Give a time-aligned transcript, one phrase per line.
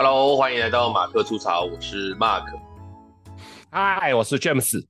[0.00, 2.44] Hello，欢迎来到马克出潮，我是 Mark。
[3.68, 4.86] 嗨，我是 James。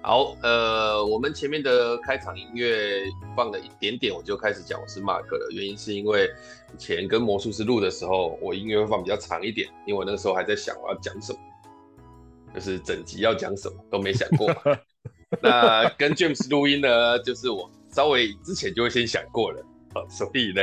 [0.00, 3.02] 好，呃，我们前面的开场音乐
[3.36, 5.48] 放了一点点，我就开始讲我是 Mark 了。
[5.50, 6.30] 原因是因为
[6.74, 11.38] 以前跟魔术师录的时候，我音乐会放比较长一点，因为我那个时候还在想我要讲什么，
[12.54, 14.50] 就是整集要讲什么都没想过。
[15.42, 19.62] 那跟 James 录音呢，就是我稍微之前就会先想过了。
[20.08, 20.62] 所以呢，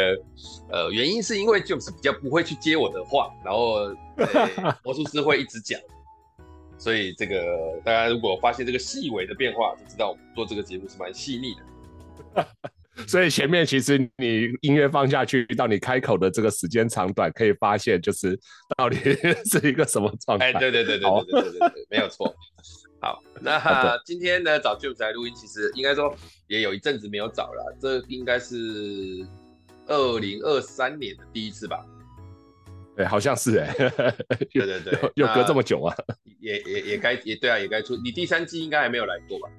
[0.70, 3.88] 呃，原因是因为 James 比较不会去接我的话，然后
[4.84, 5.80] 魔术师会一直讲，
[6.78, 12.46] 所以这个大家如果发现这个细微的变化，就知道我们做这个节目是蛮细腻的。
[13.08, 18.40] 所以前面其实你音乐放下去，到你开口的这个时间长短，可以发现就是
[18.78, 18.98] 到底
[19.52, 20.46] 是一个什么状态。
[20.46, 22.34] 哎，对对对对对对对对，没有错。
[22.99, 26.15] 好， 那今天呢，找 James 来录音，其实应该说
[26.48, 28.57] 也有一阵子没有找了，这应该是
[29.87, 31.85] 二零二三年的第一次吧？
[32.96, 34.18] 对，好像是哎、欸，
[34.52, 35.93] 对对对， 又隔这么久啊，
[36.40, 39.49] 也也也该也对啊，也该出，你第三季应该还没有来过吧？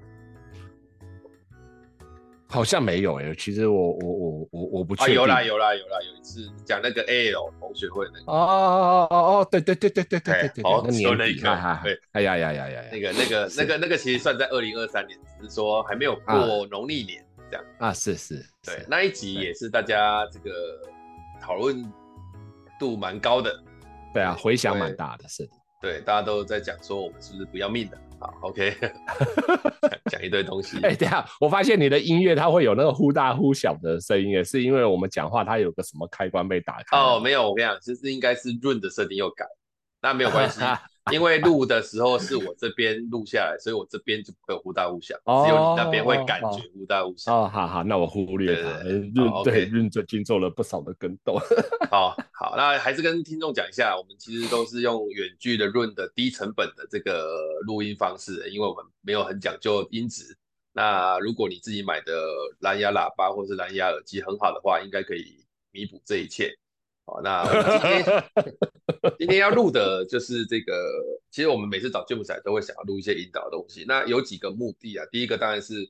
[2.49, 5.15] 好像没有诶，其实我我我我我不确定。
[5.15, 8.33] 有啦有啦有啦，有一次讲那个 A L 同学会那个。
[8.33, 17.65] 哦哦哦哦哦，对对对对对对，好说那个哈，对，哎呀呀呀呀，那个那个那个那个其实算在二零二三年，只是说还没有过农历年这样。
[17.79, 17.93] 啊。
[17.93, 20.51] 是是，对，那一集也是大家这个
[21.43, 21.85] 讨论
[22.79, 23.53] 度蛮高的，
[24.15, 25.49] 对啊，回响蛮大的，是，
[25.83, 27.99] 对，大家都在讲说我们是不是不要命的。
[28.19, 28.75] 好，OK，
[30.11, 30.79] 讲一堆东西。
[30.79, 36.97] 哎、欸，等下，我发现你的音乐它会有那个忽大忽小的声音，也是因为我们讲话它有个什么开关被打开。
[36.97, 39.45] 哦，没有，我跟你讲，其实应该是润的设定又改，
[40.01, 40.61] 那没有关系。
[41.13, 47.33] 因为录的时候是我这边录下来，所以我这边就不会有忽大忽小，哦、只有你那边会感觉忽大忽小。
[47.33, 48.83] 哦，好好，那我忽略它。
[48.83, 51.39] 润对润最近做了不少的更动。
[51.91, 60.37] 好好，那还是跟听众讲一下，我们其实都是用远距的润的低成本的这个录音方式，因为我们没有很讲究音质。
[60.73, 62.13] 那如果你自己买的
[62.59, 66.53] 蓝牙喇叭或是蓝牙耳机很好的话，应该可以弥补这一切。
[67.07, 68.05] 好，那今天
[69.17, 70.75] 今天要录的就是这个。
[71.31, 73.85] 其实我们每次找 James 来都会想要录一些引导的东西。
[73.87, 75.05] 那有几个目的啊。
[75.13, 75.89] 第一个当然是，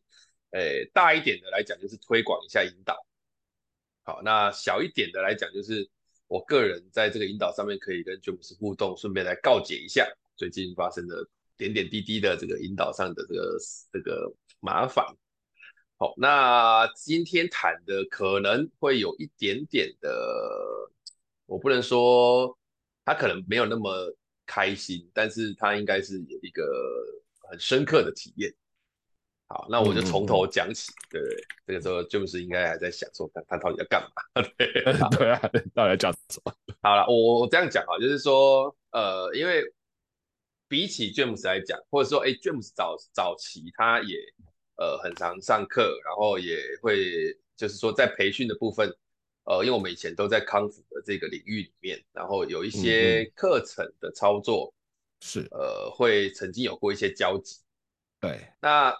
[0.51, 2.97] 诶、欸，大一点的来讲就是推广一下引导。
[4.03, 5.89] 好，那小一点的来讲就是
[6.27, 10.07] 我个人在这个引导上面可以跟 James 互动，顺便来告解一下
[10.37, 13.57] 最近发生的点点滴滴的这个引导上的这个
[13.93, 15.07] 这个麻烦。
[15.97, 20.91] 好，那今天谈的可能会有一点点的。
[21.47, 22.57] 我不能说
[23.05, 24.15] 他可能没有那么
[24.45, 26.65] 开心，但是他应该是有一个
[27.49, 28.53] 很深刻的体验。
[29.49, 30.91] 好，那我就从头讲起。
[30.91, 31.23] 嗯、对，
[31.67, 34.43] 这个时候就是应该还在想说他他到底要干嘛？
[34.59, 34.67] 对
[35.17, 35.39] 对啊，
[35.73, 36.53] 到底要讲什么？
[36.83, 39.63] 好了，我我这样讲啊，就是说，呃，因为
[40.69, 44.17] 比起 James 来讲，或者说，哎，James 早早期他也
[44.79, 48.93] 呃很常上课，然后也会就是说在培训的部分。
[49.47, 54.75] 呃，因为我们以前都在康复的这个领域里面，然后有一些课程的操作
[55.21, 57.61] 是、嗯、呃，会曾经有过一些交集。
[58.21, 58.93] 对，那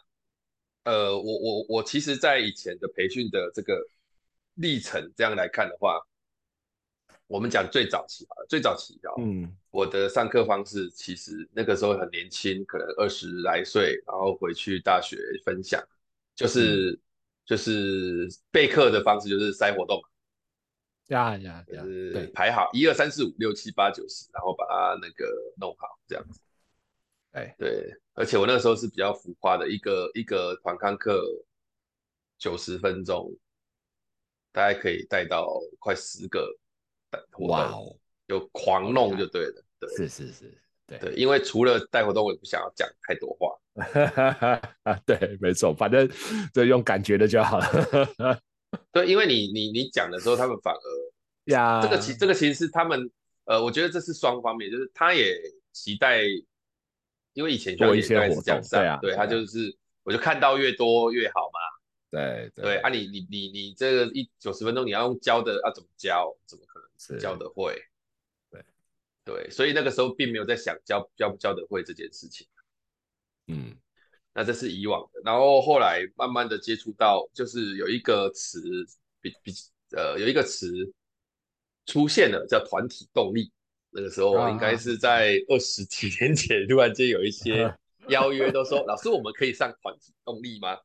[0.85, 3.77] 呃，我我我其实，在以前的培训的这个
[4.55, 6.01] 历程这样来看的话，
[7.27, 15.83] 我们讲最早期啊，最早期啊，嗯，我的上课方式其实那个时候很年轻，可能二十来岁，然后回去大学分享，
[16.37, 17.01] 就是、嗯、
[17.47, 20.01] 就是备课的方式，就是塞活动。
[21.09, 25.27] 呀呀，就是排好一二三四五六七八九十，然后把它那个
[25.59, 26.41] 弄好这样子。
[27.33, 31.23] 哎，对，而且我那个时候是比较浮夸的，一个一个团康课
[32.39, 33.31] 九十分钟，
[34.53, 36.59] 大概可以带到快十个。
[37.49, 37.97] 哇哦，
[38.27, 39.65] 就狂弄就对了。
[39.79, 43.57] 对，是是是，对对，因为除了带活动，我也不想要讲太多话。
[45.07, 46.07] 对，没错，反正
[46.53, 48.41] 就用感觉的就好了。
[48.93, 53.11] 对，因为你你你讲的时候，他们反而呀，这个其这个其实是他们
[53.45, 55.39] 呃，我觉得这是双方面，就是他也
[55.73, 56.23] 期待，
[57.33, 61.61] 因为以前就一些活动这样对啊，对他就是，我就看到越多越好嘛。
[62.11, 66.37] 对对，对啊你，你你你你这个一九十分钟你要用教的，要、啊、怎么教？
[66.47, 67.81] 怎么可能教得会？
[68.51, 68.65] 对
[69.25, 72.47] 对，所以那个时候并没有在想教教不教得会这件事情。
[73.49, 73.77] 嗯。
[74.37, 78.61] 那这是以往的，然后后来慢慢的接触到，就是有一个词
[79.23, 79.51] 比比
[79.97, 80.71] 呃有一个词
[81.87, 83.51] 出现了，叫团体动力。
[83.91, 87.75] 那个时候应该是在二十几年前，突然间有一些
[88.09, 90.77] 邀约都说，老师我们可以上团体动力吗？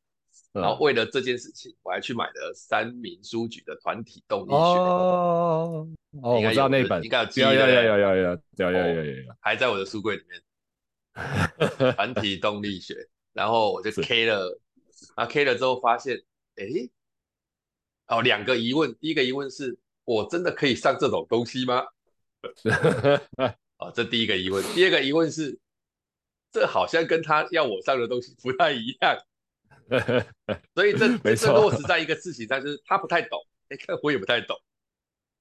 [0.54, 4.56] 然后为了这件事情，我还去买了三民书局的团体动力学。
[4.56, 5.88] 哦，
[6.24, 10.42] 哦，我知道那本，应该有记得，有有有有有有有有有有，还在我的书柜里面。
[11.94, 12.96] 团体动力学，
[13.34, 14.60] 然后我就 K 了，
[15.16, 16.22] 啊 K 了之后发现，
[16.56, 16.66] 哎，
[18.08, 21.86] 哦，两个疑问，第一个疑问是我真的可以上这种东西吗？
[23.78, 24.64] 哦，这第一个疑问。
[24.74, 25.58] 第二个疑问是，
[26.52, 29.18] 这好像跟他要我上的东西不太一样。
[30.76, 33.40] 所以这这落实在一个事情，但是他不太懂，
[33.70, 34.58] 哎，看我也不太懂。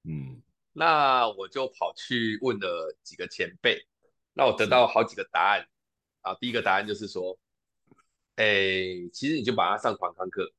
[0.03, 0.41] 嗯，
[0.73, 3.85] 那我就跑去问了几个前辈，
[4.33, 5.67] 那我得到好几个答案。
[6.21, 7.37] 啊，第一个答案就是说，
[8.41, 10.51] 哎，其实你就把它上团康课。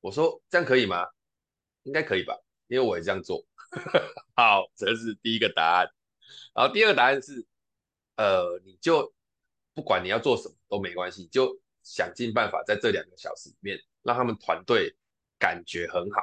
[0.00, 1.06] 我说这样可以吗？
[1.84, 2.36] 应该可以吧，
[2.66, 3.46] 因为我也这样做。
[4.34, 5.88] 好，这是第一个答案。
[6.52, 7.46] 然后第二个答案是，
[8.16, 9.14] 呃，你就
[9.72, 14.96] 不管你要做什么都没关系，就想尽办法在这两个小时里面让他们团队
[15.38, 16.20] 感觉很好。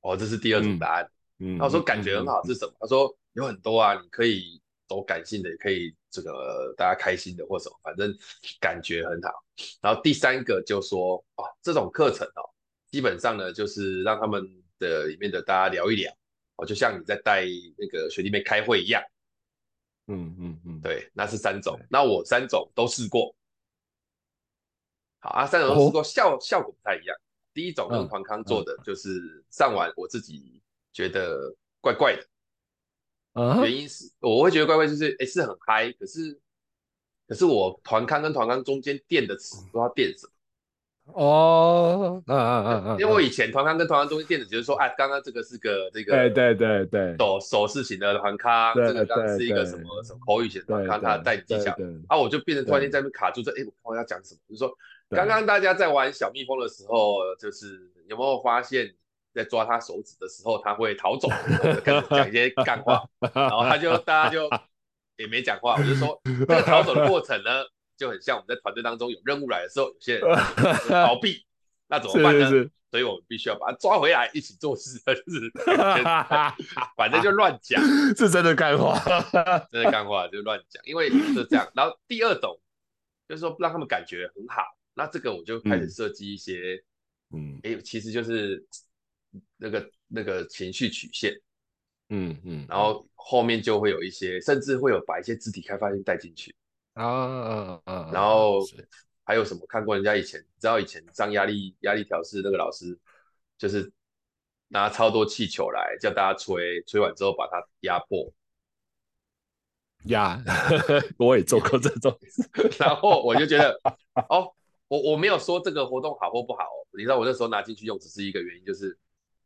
[0.00, 1.10] 哦，这是第二种答案。
[1.38, 2.72] 嗯，他说感觉很好是什么？
[2.80, 4.62] 他说有很多啊，你可以
[4.94, 8.16] 走感性的，也可以这个大家开心的或什么，反正
[8.60, 9.30] 感觉很好。
[9.80, 12.42] 然后第三个就说，哦，这种课程哦，
[12.90, 14.44] 基本上呢就是让他们
[14.78, 16.12] 的里面的大家聊一聊。
[16.56, 17.44] 哦，就像你在带
[17.76, 19.02] 那个学弟妹开会一样，
[20.06, 23.34] 嗯嗯嗯，对，那是三种，那我三种都试过，
[25.18, 27.16] 好啊，三种都试过，效效果不太一样。
[27.52, 30.62] 第一种跟团康做的，就是上完我自己
[30.92, 32.24] 觉得怪怪的，
[33.62, 36.38] 原因是我会觉得怪怪，就是哎是很嗨，可是
[37.28, 40.32] 可是我团康跟团康中间垫的词不知道垫什么。
[41.12, 51.76] 哦，嗯嗯嗯嗯，因为我以前团康跟团康中间垫的只是说，哎，刚刚这个是个这个，对对对对，手手势型的团康，这个刚刚是一个什么什么口语型的团康，它带技巧，
[52.08, 54.40] 啊，我就变成突然间在那边卡住，这哎，我要讲什么？
[54.48, 54.74] 就是说，
[55.10, 58.94] 刚刚大家在玩小蜜蜂的时候，就是有没有发现，
[59.34, 61.28] 在抓他手指的时候，他会逃走，
[61.84, 63.02] 开始讲一些干话，
[63.34, 64.48] 然后他就大家就
[65.16, 67.50] 也没讲话，我就说，这个逃走的过程呢？
[67.96, 70.26] 就很像我们在团队当中有任务来的时候，有些人
[70.90, 71.46] 逃避，
[71.86, 72.44] 那怎么办呢？
[72.44, 74.98] 是是是，所以我们必须要把他抓回来，一起做事。
[74.98, 75.52] 是，
[76.98, 77.80] 反正就乱讲，
[78.16, 78.98] 是真的干话，
[79.70, 81.70] 真的干话就乱讲，因为是这样。
[81.72, 82.60] 然后第二种
[83.28, 84.64] 就是说让他们感觉很好，
[84.94, 86.82] 那这个我就开始设计一些，
[87.32, 88.66] 嗯，哎、欸，其实就是
[89.64, 91.32] 那个那个情绪曲线，
[92.10, 96.54] 嗯嗯，然后后面就会有一些，甚至会有把一些肢体开发性带进去。
[96.92, 98.10] 啊啊啊！
[98.12, 98.60] 然后
[99.24, 99.64] 还有什么？
[99.66, 102.96] 看过人家以前，知道以前上压力压力调试那个老师，
[103.56, 103.90] 就是
[104.68, 108.30] 拿超多气球来叫大家吹，吹完之后把它压破。
[110.04, 110.38] 压，
[111.16, 112.14] 我也做过这种。
[112.78, 113.80] 然后我就觉得，
[114.28, 114.52] 哦，
[114.88, 116.84] 我我没有说这个活动好或不好哦。
[116.92, 118.96] 你知道我那时候拿进去用，只是一个原因，就是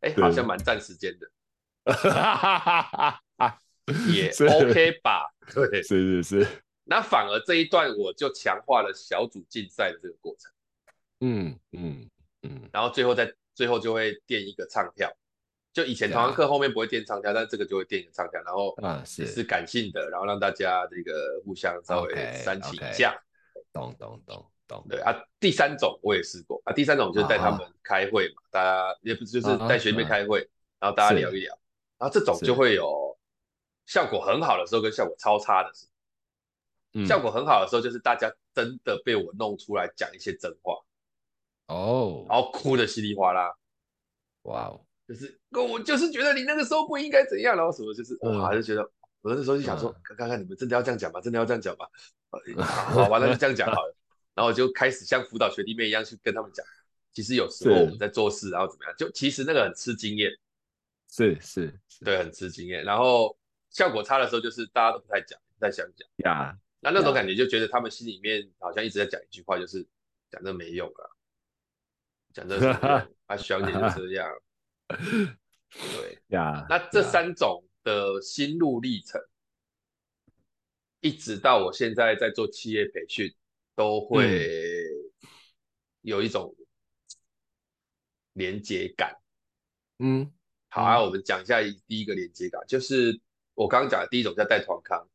[0.00, 1.30] 哎，好像蛮占时间的。
[4.12, 5.32] 也 OK 吧？
[5.54, 6.46] 对，是是是。
[6.84, 10.50] 那反而这一段我就强化了小组竞赛的这个过程，
[11.20, 12.10] 嗯嗯
[12.42, 15.10] 嗯，然后最后再最后就会垫一个唱跳，
[15.72, 23.18] 就以前团康课后面不会垫唱跳，但这个就会垫一个唱跳，然后啊是是感性的，然后让大家这个互相稍微煽情一下，
[23.72, 30.04] 懂懂懂懂，对啊，第三种我也试过啊，第三种就是带他们开会嘛，大家也不是就是带学妹。
[30.04, 30.48] 开会，
[30.78, 31.58] 然后大家聊一聊，
[31.98, 33.18] 然后这种就会有
[33.86, 35.92] 效果很好的时候跟效果超差的时候。
[37.06, 40.74] 效果很好的时候，就是大家真的被我弄出来讲一些真话，
[41.66, 43.54] 哦，然后哭的稀里哗啦，
[44.42, 48.82] 哇哦，就是我就是觉得你那个时候不应该怎样，然后什么就是，我还是觉得
[49.20, 51.20] 我那时候就想说，看看你们真的要这样讲吗？
[51.20, 51.86] 真的要这样讲吗？
[52.64, 53.94] 好完了就这样讲好了，
[54.38, 56.64] 然后我就开始像辅导学弟妹一样去跟他们讲，
[57.12, 60.30] 其实有时候我们在做事，然后怎么样，就其实那个很吃经验，
[61.10, 63.36] 是是，对，很吃经验，然后
[63.68, 66.56] 效果差的时候，就是大家都不太讲，不太想讲呀。
[66.78, 69.84] 那那种感觉就觉得他们心里面好像一直在讲一句话，就是
[70.30, 71.02] 讲这没用啊，
[72.32, 73.14] 讲这什么用？
[73.26, 74.30] 啊，小姐就这样。
[74.88, 79.20] 对呀，那这三种的心路历程，
[81.00, 83.34] 一直到我现在在做企业培训，
[83.78, 84.50] 都会
[86.00, 86.52] 有一种
[88.32, 89.16] 连接感。
[90.00, 90.28] 嗯，
[90.68, 93.20] 好啊，我们讲一下第一个连接感，就是
[93.54, 95.08] 我刚刚讲的第一种叫带团康。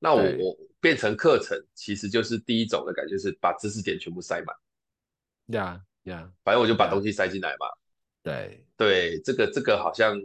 [0.00, 4.56] 那我我变成课程，其实就是第一种的感觉，是把知识点全部塞满。
[5.56, 7.66] 呀呀，反正我就把东西塞进来嘛。
[8.24, 10.20] 对对，这个这个好像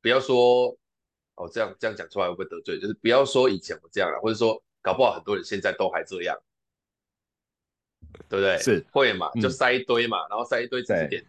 [0.00, 0.68] 不要说
[1.34, 2.78] 哦，这样这样讲出来会不会得罪？
[2.78, 6.38] 就是不要说以前我这样了，或者说搞不好很多人现在都还这样。
[8.28, 8.58] 对不对？
[8.58, 11.24] 是会嘛，就塞一堆嘛，嗯、然后塞一堆知识点，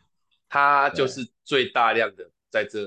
[0.47, 2.83] 它就是最大量的在这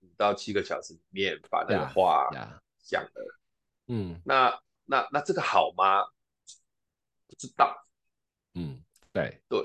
[0.00, 2.28] 五到七个小时里面把那个话
[2.82, 3.38] 讲了。
[3.86, 6.04] 嗯，那那那这个好吗？
[7.26, 7.86] 不知道。
[8.54, 9.64] 嗯，对对。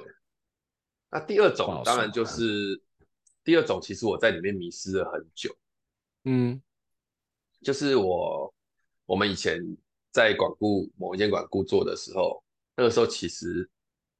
[1.10, 2.82] 那第二种当然就是
[3.44, 5.56] 第二种，其实我在里面迷失了很久。
[6.26, 6.62] 嗯，
[7.62, 8.54] 就是我
[9.06, 9.60] 我们以前
[10.12, 12.43] 在管顾某一间管顾做的时候，
[12.76, 13.70] 那个时候其实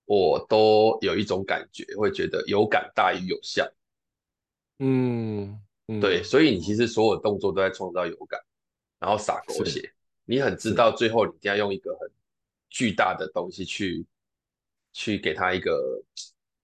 [0.06, 3.72] 我都有一种感觉，会觉得有感大于有效。
[4.80, 8.40] 嗯，嗯对，所以你其实所有动作都在创造有感。
[9.00, 9.94] 然后撒狗血，
[10.24, 12.10] 你很知道最后你一定要用一个很
[12.70, 14.06] 巨大的东西去
[14.94, 16.02] 去给他一个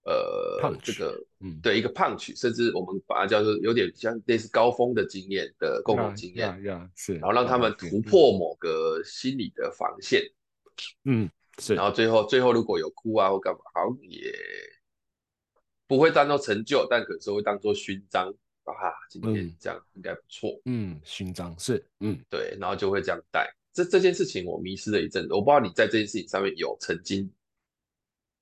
[0.04, 10.24] 呃 punch, 这个嗯对一个 punch，甚至我们把它叫做有点像类似高峰的经验的共同经验，是，然后让他们突破某个心理的防线，
[11.04, 11.30] 嗯
[11.60, 14.34] 是，然后最后最后如果有哭啊或干嘛，好像也
[15.88, 18.34] 不会当做成就，但可是会当做勋章。
[18.66, 20.62] 啊，今天这样应该不错。
[20.66, 23.52] 嗯，勋章是，嗯，对，然后就会这样带。
[23.74, 27.28] 这这件事情我迷失了一阵子，我不知道你在这件事情上面有曾经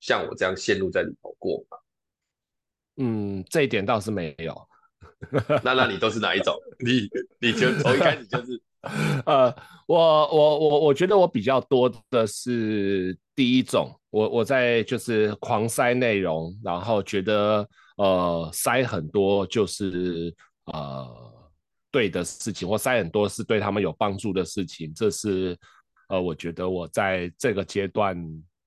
[0.00, 1.78] 像我这样陷入在里头过吗？
[2.96, 4.68] 嗯，这一点倒是没有。
[5.64, 6.54] 那那你都是哪一种？
[6.78, 7.08] 你
[7.40, 8.60] 你就从一开始就是，
[9.26, 9.54] 呃，
[9.86, 17.68] 我我我我觉得我比较多的是第一种，我我在就是狂塞内容，然后觉得。
[17.98, 20.32] 呃，塞很多就是
[20.66, 21.04] 呃
[21.90, 25.58] 对的事情，或塞很多是对他们有帮助的事情，这是
[26.08, 28.16] 呃我觉得我在这个阶段，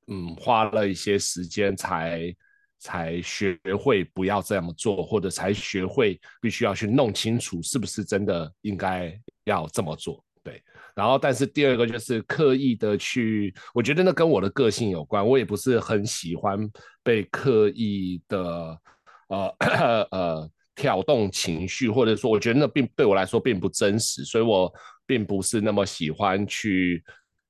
[0.08, 2.36] 嗯，花了一些时间才
[2.78, 10.24] 才学会不要这样做，或者才学会必须要去弄清楚是不是真的应该要这么做。
[10.44, 10.62] 对，
[10.96, 16.70] 然后但是第二个就是刻意的去，我觉得那跟我的个性有关，我也不是很喜欢
[17.04, 18.80] 被刻意的。
[19.32, 19.48] 呃
[20.12, 24.70] 呃，挑动情绪，或者说，我觉得那并对我来说并不真实，所以我
[25.06, 27.02] 并不是那么喜欢去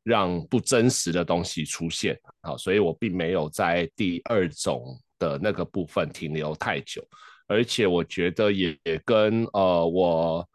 [0.03, 2.15] 让不真实的东西出现。
[2.43, 7.03] 好，所以我并没有在第二种的那个部分停留太久，
[7.47, 10.47] 而且我觉得也也跟呃我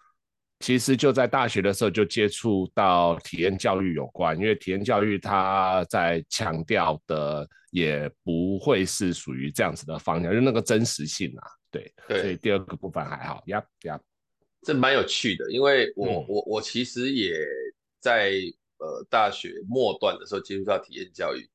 [0.61, 7.49] 其实就在大学的时候就接触到体验教育有关，因为体验教育它在强调的。
[7.73, 14.01] 也不会是属于这样子的方向，就那个真实性啊，对，对，所以第二个部分还好，呀呀，
[14.63, 17.35] 这蛮有趣的，因为我、嗯、我我其实也
[18.01, 18.33] 在
[18.79, 21.47] 呃大学末段的时候接触到体验教育，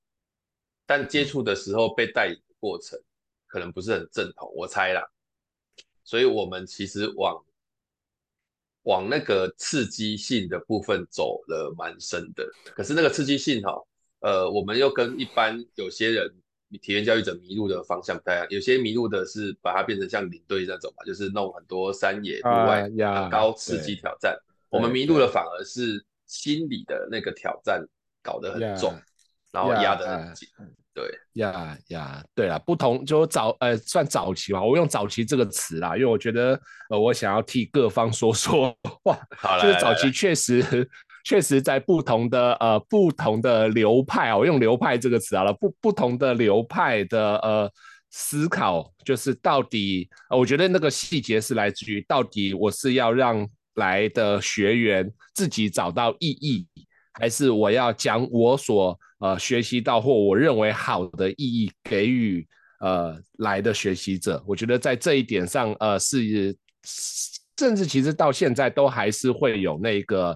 [0.86, 3.00] 但接触的时候被带领的过程
[3.48, 5.02] 可能不是很正统，我猜啦，
[6.04, 7.44] 所以我们其实往
[8.84, 12.44] 往那个刺激性的部分走了蛮深的，
[12.76, 13.74] 可是那个刺激性哈。
[14.22, 16.32] 呃，我们又跟一般有些人
[16.82, 24.38] 体验教育者迷路的方向不太一样，有些迷路的是把它变成像领队那种嘛，就是弄很多山野户外的高刺激挑战。
[24.70, 27.84] 我们迷路的反而是心理的那个挑战
[28.22, 28.94] 搞得很重，
[29.52, 30.48] 然后压得很紧。
[30.94, 39.18] 对呀呀，对啊，不同就早呃算早期吧，我用早期这个词啦，因为我觉得呃我想要替各方说说话，
[39.62, 40.90] 就是早期确实。
[41.24, 47.72] 确实，在不同的呃不同的流派，我用流派这个词好了，不不同的流派的呃
[48.10, 56.68] 思考，就是到底，呃，我觉得那个细节是来自于到底我是要让来的学员自己找到意义，
[57.14, 62.46] 还是我要将我所呃学习到或我认为好的意义给予
[62.82, 64.44] 呃来的学习者？
[64.46, 66.54] 我觉得在这一点上，呃是。
[67.58, 70.36] 甚至其实到现在都还是会有那个，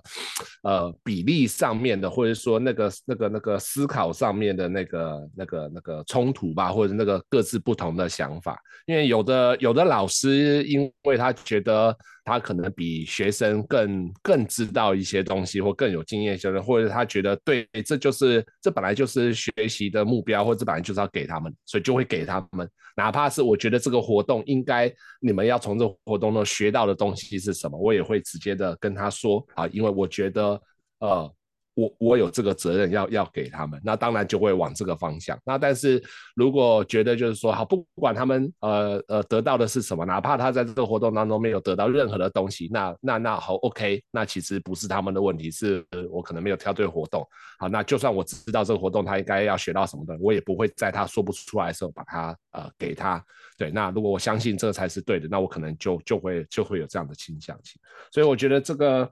[0.61, 8.59] 呃，比例上面的，或者说那个、那个、那个思考上面的那个、那个、那个冲突吧，或者那个各自不同的想法。
[8.85, 11.97] 因为有的有的老师，因为他觉得。
[12.25, 22.70] 他可能比学生更更知道一些东西，或更有经验，学或者他觉得对，这就是这本来就是学习的目标，或者本来就是要给他们，所以就会给他们。
[22.98, 24.91] 哪怕是我觉得这个活动应该
[25.22, 30.60] 你们要从这个活动中学到的东西是什么，我也会直接的跟他说啊，因为我觉得
[31.00, 31.34] 呃。
[31.75, 35.38] 我我有这个责任要要给他们，那当然就会往这个方向。
[35.46, 36.01] 那但是
[36.34, 47.27] 如果觉得就是说，好，不管他们呃呃得到的是什么，哪怕他在这个活动当中没有得到任何的东西，那那那好，OK，那其实不是他们的问题，是我可能没有挑对活动。
[47.60, 53.22] 好，那就算我知道这个活动他应该要学到什么的，我也不会在他说不出来的时候把他呃给他。
[53.58, 57.79] 对，那如果我相信这才是对的，那我可能就就会就会有这样的倾向性。
[58.12, 59.12] 所以我觉得这个。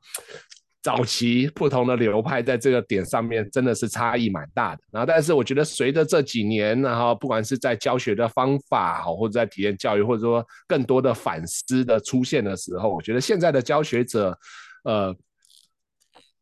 [0.83, 4.81] 早期不同的流派在这个点上面真的是差异蛮大的。
[4.91, 14.37] 然后，但是我觉得随着这几年，然后不管是在教学的方法，或者在体验教育，或者说更多的反思的出现的时候，我觉得现在的教学者，
[14.83, 15.15] 呃。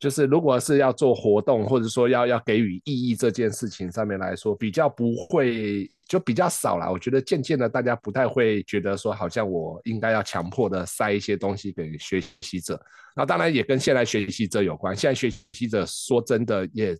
[0.01, 6.91] 就是如果是要做活动，或者说要要给予意义这件事情上面来说，比较不会就比较少了。
[6.91, 12.77] 我觉得渐渐的，大家不太会觉得说，好像我应该要强迫的塞一些东西给学习者。
[13.15, 14.95] 那当然也跟现在学习者有关。
[14.95, 16.97] 现在学习者说真的也。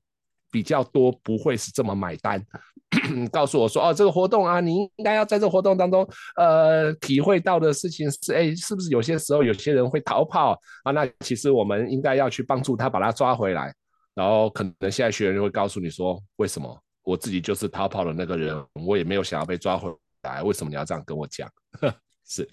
[0.51, 2.45] 比较多不会是这么买单，
[3.31, 10.51] 告诉我说哦，这个活动啊，你应该要在这个活动当中，呃，体会到的事情是，哎，是不是有些时候有些人会逃跑
[10.83, 10.91] 啊？
[10.91, 13.73] 那其实我们应该要去帮助他把他抓回来。
[14.13, 19.89] 然后可能现在学员就会告诉你说，为什么我自己就是逃跑的那个人，我也没有想要被抓回
[20.23, 21.49] 来，为什么你要这样跟我讲？
[22.27, 22.47] 是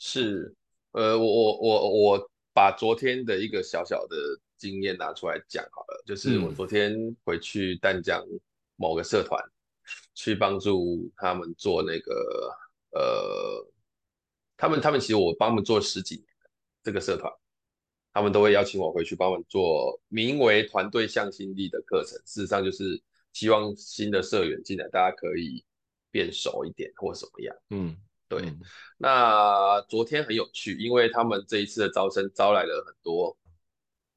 [0.00, 0.54] 是，
[0.90, 4.16] 呃，我我我我把昨天的一个小小的。
[4.56, 6.94] 经验拿出来讲好了，就是我昨天
[7.24, 8.24] 回去淡江
[8.76, 9.50] 某个社团，嗯、
[10.14, 12.50] 去帮助他们做那个
[12.90, 13.66] 呃，
[14.56, 16.26] 他们他们其实我帮他们做十几年
[16.82, 17.32] 这个社团，
[18.12, 22.16] 他们都会邀请我回去帮他们做名为团队向心力的课程。
[22.24, 25.64] 事实上就是希望新的社员进来，大家可以
[26.10, 27.56] 变熟一点或什么样。
[27.70, 27.96] 嗯，
[28.28, 28.42] 对。
[28.42, 28.60] 嗯、
[28.96, 33.36] 那昨天很有趣，因为他们这一次的招生招来了很多。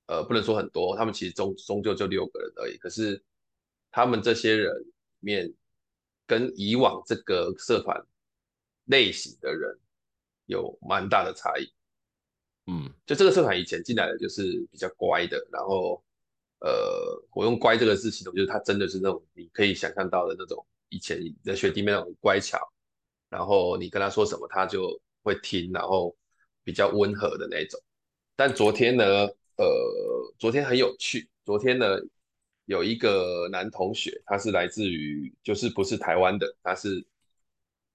[0.08, 2.78] 呃，不能说很多，他们其实终终究就六个人而已。
[2.78, 3.22] 可是
[3.92, 5.54] 他们这些人里面，
[6.26, 8.02] 跟以往这个社团
[8.86, 9.78] 类型的人
[10.46, 11.70] 有蛮大的差异。
[12.68, 16.02] 嗯，就这个社团以前进来的就是比较乖的，然后
[16.60, 22.58] 呃，我用乖这个字形容，就是他真的是那种你可以想象到的那种以前的学弟妹那种乖巧，
[23.30, 26.16] 然后你跟他说什么他就会听，然后
[26.64, 27.78] 比较温和的那种。
[28.38, 29.28] 但昨天呢？
[29.58, 31.30] 呃，昨天很有趣。
[31.44, 31.98] 昨天呢，
[32.66, 37.04] 有一个男同学，他是来自于，就是不是台湾的，他是，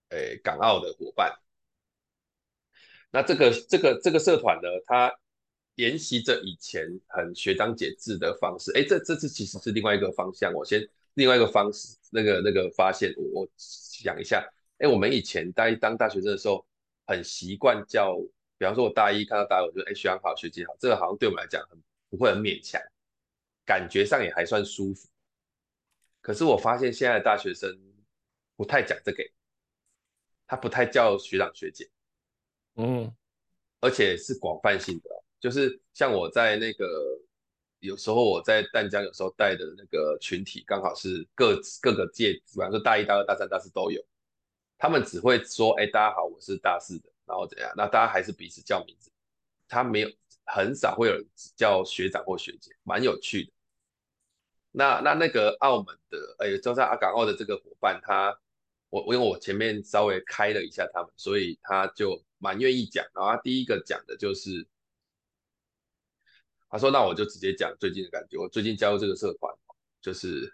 [0.09, 1.33] 诶，港澳的伙伴。
[3.13, 5.13] 那这个这个这个社团呢，他
[5.77, 8.73] 沿袭着以前很学长解制的方式。
[8.73, 10.53] 诶，这这次其实是另外一个方向。
[10.53, 14.45] 我先另外一个方式，那个那个发现，我我想一下。
[14.79, 16.67] 诶，我们以前在当大学生的时候，
[17.07, 18.19] 很习惯叫。
[18.63, 21.77] 比方说，我大一看到大二，我觉得哎，学长好，学姐好，这个好像对我们来讲很
[22.09, 22.81] 不会很勉强，
[23.67, 25.09] 感觉上也还算舒服。
[26.21, 27.77] 可是我发现现在的大学生
[28.55, 29.25] 不太讲这个，
[30.47, 31.91] 他不太叫学长学姐，
[32.77, 33.13] 嗯，
[33.81, 36.87] 而且是广泛性的，就是像我在那个
[37.81, 44.01] 有时候我在淡江有时候带的那个群体，刚好是各各个届，比方说大一、大二、大三、大四都有，
[44.79, 47.12] 他们只会说哎，大家好，我是大四的。
[47.25, 47.73] 然后怎样？
[47.77, 49.11] 那大家还是彼此叫名字，
[49.69, 50.11] 他没有
[50.45, 51.15] 很少会有
[51.57, 53.53] 叫学长或学姐，蛮有趣的。
[54.71, 58.37] 那那那个澳门的，哎，就在阿港澳的这个伙伴，他
[58.91, 63.05] 我因为我前面稍微开了一下他们，所以他就蛮愿意讲。
[63.15, 64.67] 然后他第一个讲的就是，
[66.69, 68.39] 他说：“那我就直接讲最近的感觉。
[68.39, 69.55] 我最近加入这个社团，
[70.01, 70.51] 就是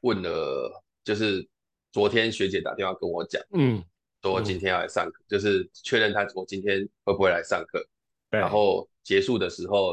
[0.00, 1.46] 问了，就是
[1.92, 3.84] 昨天学姐打电话跟我讲，嗯。”
[4.22, 7.86] 说今天要来上课，嗯、就是确认他我今天会不会来上课。
[8.28, 9.92] 然后结束的时候，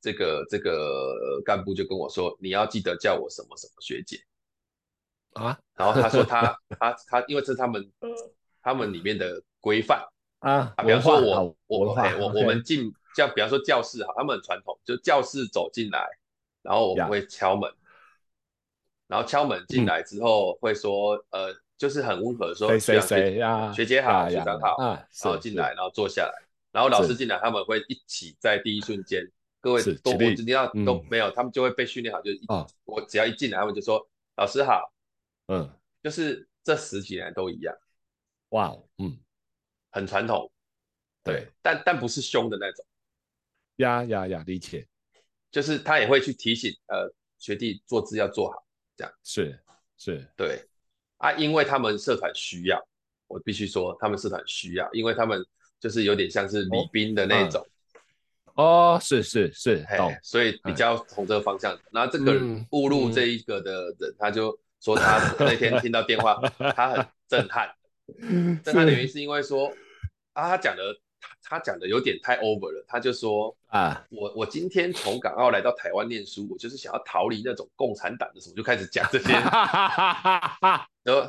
[0.00, 4.18] 这个这个干部就跟我说：“你要记得叫我什么什么学姐
[5.34, 7.92] 啊。”然后他说他 他他，因为这是他们
[8.60, 10.04] 他们里面的规范
[10.40, 10.74] 啊。
[10.78, 16.08] 比方说我我我我我们进叫，比方说教室哈，他们很传统，就教室走进来，
[16.62, 17.76] 然后我们会敲门，呀
[19.06, 21.56] 然后敲门进来之后会说、嗯、呃。
[21.78, 26.32] 就是很温和的说，谁谁谁呀，学姐好，学长好，然后进来，然后坐下来，
[26.72, 29.22] 然后老师进来，他们会一起在第一瞬间，
[29.60, 32.46] 各位都我一定要都没有，他们就会被训练好，就是一
[32.84, 34.90] 我只要一进来，他们就说老师好，
[35.48, 35.70] 嗯，
[36.02, 37.76] 就是这十几年都一样，
[38.50, 39.18] 哇，嗯，
[39.90, 40.50] 很传统，
[41.22, 42.86] 对，但但不是凶的那种，
[43.76, 44.88] 呀呀呀，理解，
[45.50, 49.12] 就是他也会去提醒，呃，学弟坐姿要做好，这样。
[49.22, 49.62] 是
[49.98, 50.66] 是，对。
[51.18, 52.80] 啊，因为他们社团需要，
[53.26, 55.44] 我必须说，他们社团需要，因为他们
[55.80, 57.60] 就是有点像是礼宾的那种。
[58.54, 61.78] 哦，嗯、哦，是是是，嘿所以比较从这个方向。
[61.90, 66.40] 那、嗯、这个误入这一个的人，嗯、他就说他 那天听到电话，
[66.74, 67.70] 他很震撼。
[68.62, 69.72] 震撼的原因是因为说，
[70.32, 70.82] 啊，他讲的。
[71.42, 79.32] 他讲的有点太 over 了，他就说啊，我我今天从港澳来到台湾念书，我就是想要逃离那种共产党的什么，就开始讲这些，
[81.02, 81.28] 然后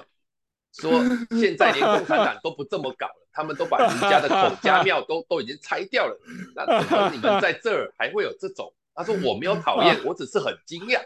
[0.73, 0.91] 说
[1.39, 6.19] 现在连共产党都不这么搞了，他们都把人家的孔家庙都都已经拆掉了，
[6.55, 8.73] 那怎么你们在这儿还会有这种？
[8.95, 10.99] 他说我没有讨厌，我只是很惊讶。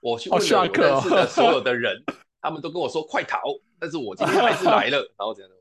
[0.00, 2.04] 我去问了我认识的所有的人，
[2.42, 3.40] 他们都跟我说快逃，
[3.80, 5.56] 但是我今天还是来了，然后这样的，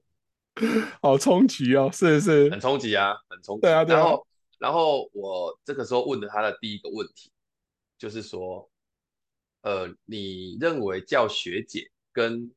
[1.02, 3.62] 好冲击哦，是是，很冲击啊，很冲击。
[3.62, 4.00] 对啊，对啊。
[4.00, 4.28] 然后，
[4.60, 7.32] 然后我这个时候问了他的第一个问题，
[7.98, 8.70] 就是说，
[9.62, 12.52] 呃，你认为叫学姐跟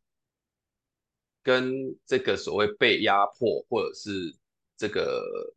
[1.43, 4.35] 跟这个所谓被压迫，或者是
[4.77, 5.55] 这个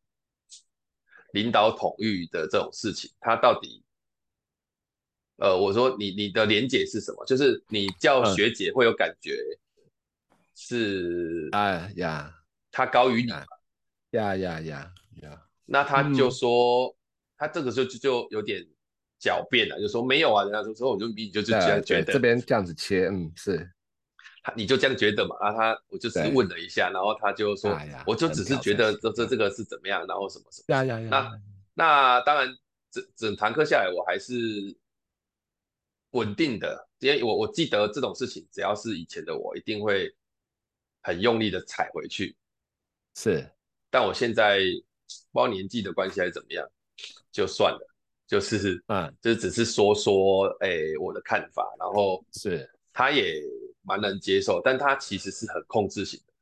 [1.31, 3.81] 领导统御的这种事情，他到底？
[5.37, 7.25] 呃，我说你你的连结是什么？
[7.25, 9.43] 就是你叫学姐会有感觉
[10.55, 12.33] 是哎呀，
[12.71, 16.95] 他高于你呀呀呀呀，那他就说
[17.37, 18.65] 他这个时候就就有点
[19.19, 23.69] 狡辩了，就说没有啊，人家说说我就你就就这样觉得，这边这样子切，嗯，是，
[24.43, 25.35] 他你就这样觉得嘛？
[25.41, 31.31] 然后他我就只是问了一下，然后他就说，我就只是觉得这这这个是怎么样，然后什么什么，呀呀呀，那
[31.73, 32.47] 那当然
[32.91, 34.33] 整整堂课下来，我还是。
[36.13, 40.15] 稳定的，因为我我记得这种事情，只要是以前的我，一定会
[41.03, 42.35] 很用力的踩回去。
[43.15, 43.47] 是，
[43.91, 44.57] 但我现在
[45.31, 46.67] 不知道年纪的关系还是怎么样，
[47.31, 53.39] 就算了，就是嗯，就是只是说说，哎、欸，我的看法，然后是，他也
[53.83, 56.33] 蛮能接受，但他其实是很控制型的，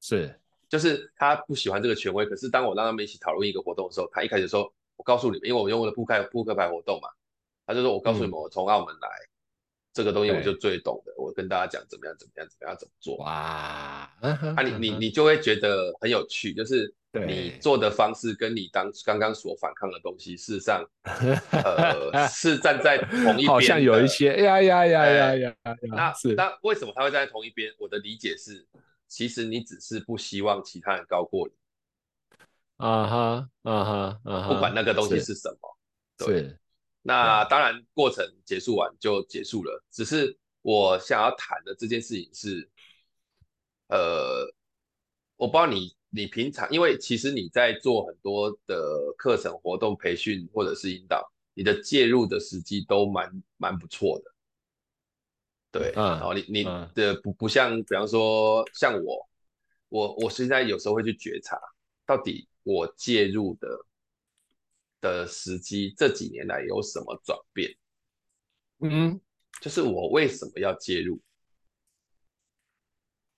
[0.00, 7.08] 是，就是他不喜欢这个权威，可是当我让他们一起讨论一个活动的时候，他一开始说，我告诉你们，因为我用的扑克扑克牌活动嘛。
[7.66, 9.08] 他就说：“我告诉你们，我从澳门来，
[9.92, 11.12] 这个东西我就最懂的。
[11.16, 13.16] 我跟大家讲怎么样，怎么样，怎么样，怎么做。
[13.18, 13.28] 哇，
[14.20, 16.94] 啊，你你你就会觉得很有趣，就是
[17.26, 20.84] 你做的方式跟你当刚刚所反抗的东西，事实上，
[21.50, 23.48] 呃，是站在同一 边。
[23.48, 25.56] 好像有一些，呀呀呀呀呀。
[25.88, 27.72] 那是那为什么他会站在同一边？
[27.78, 28.64] 我的理解是，
[29.08, 31.54] 其实你只是不希望其他人高过你。
[32.76, 35.76] 啊哈，啊哈，啊哈，不管那个东西是什么，
[36.26, 36.56] 对。”
[37.02, 39.82] 那当然，过程结束完就结束了。
[39.90, 42.70] 只是我想要谈的这件事情是，
[43.88, 44.46] 呃，
[45.36, 54.30] 我不知道你你平常，因为其实你在做很多的课程、活动、培训或者是引导，你的介入的时机都蛮蛮不错的。
[55.72, 59.26] 对，嗯，然后你你的不不像，比方说像我，
[59.88, 61.58] 我我现在有时候会去觉察，
[62.04, 63.86] 到底我介入的。
[65.00, 67.76] 的时机这几年来有什么转变？
[68.80, 69.20] 嗯，
[69.60, 71.20] 就是我为什么要介入？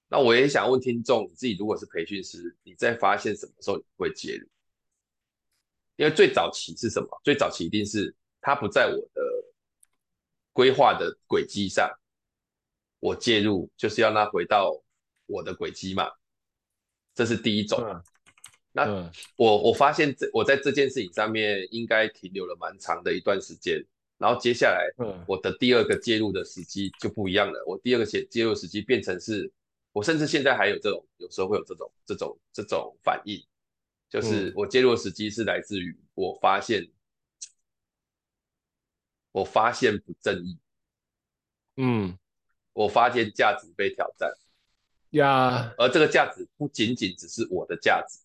[0.09, 4.49] 那我也想问听众，你自己如果是培训师，你在发现什么时候你会介入？
[5.97, 7.09] 因为最早期是什么？
[7.25, 9.23] 最早期一定是他不在我的
[10.53, 11.91] 规划的轨迹上，
[13.01, 14.83] 我介入就是要他回到
[15.27, 16.11] 我的轨迹嘛，
[17.15, 17.81] 这是第一种。
[17.81, 18.03] 嗯
[18.75, 23.85] 那我我发现这我在这件事情上面应该停留了蛮长的一段时间，
[24.17, 24.91] 然后接下来
[25.27, 27.63] 我的第二个介入的时机就不一样了。
[27.67, 29.53] 我第二个介介入时机变成是，
[29.93, 33.45] 我甚至现在还有这种有时候会有这种这种这种反应，
[34.09, 36.89] 就是我介入的时机是来自于我发现
[39.33, 40.59] 我发现不正义，
[41.77, 42.19] 嗯，
[42.73, 44.33] 我发现价值被挑战
[45.11, 48.19] 呀，而这个价值不仅仅只是我的价值。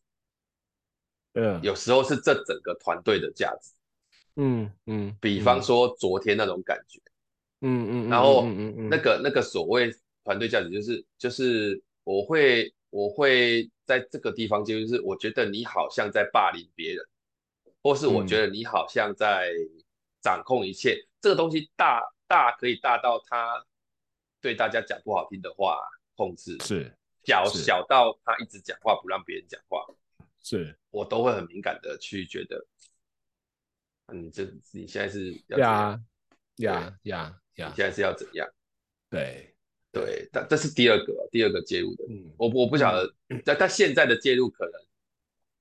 [1.40, 3.72] 嗯，有时候是这整个团队的价值，
[4.38, 7.00] 嗯嗯，比方说昨天那种感觉，
[7.62, 8.44] 嗯嗯，然后
[8.90, 17.06] 那个那个所谓团队价值就是就是我会我会在这个地方就是我觉得你好像在霸凌别人，
[17.84, 19.54] 或是我觉得你好像在
[20.20, 23.64] 掌控一切，这个东西大大可以大到他
[24.42, 25.80] 对大家讲不好听的话
[26.16, 26.92] 控制，是
[27.24, 29.86] 小小到他一直讲话不让别人讲话。
[30.50, 32.66] 是我都会很敏感的去觉得，
[34.14, 36.02] 你这你现在是要呀
[36.58, 38.48] 呀呀呀，你现在是要怎样？
[39.10, 39.54] 对
[39.92, 44.74] 对，但这是第二个第二个介入的，嗯，我我不晓得，但但现在的介入可能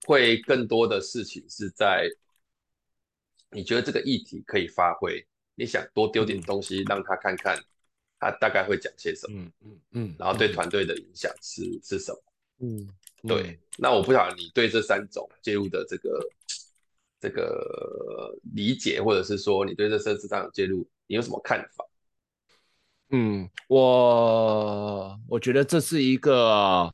[0.07, 2.09] 会更多的事情是在，
[3.51, 7.61] 你觉得这个议题可以发挥，你想多丢点东西让他看看，
[8.21, 12.23] 他大概会讲些什么，嗯嗯嗯，然后对团队的影响是是什么，
[12.59, 12.89] 嗯。
[13.23, 16.21] 对，那我不晓得你对这三种介入的这个
[17.21, 21.85] 这个理解，或者是说你对这三种介入，你有什么看法？
[23.11, 26.93] 嗯，我我觉得这是一个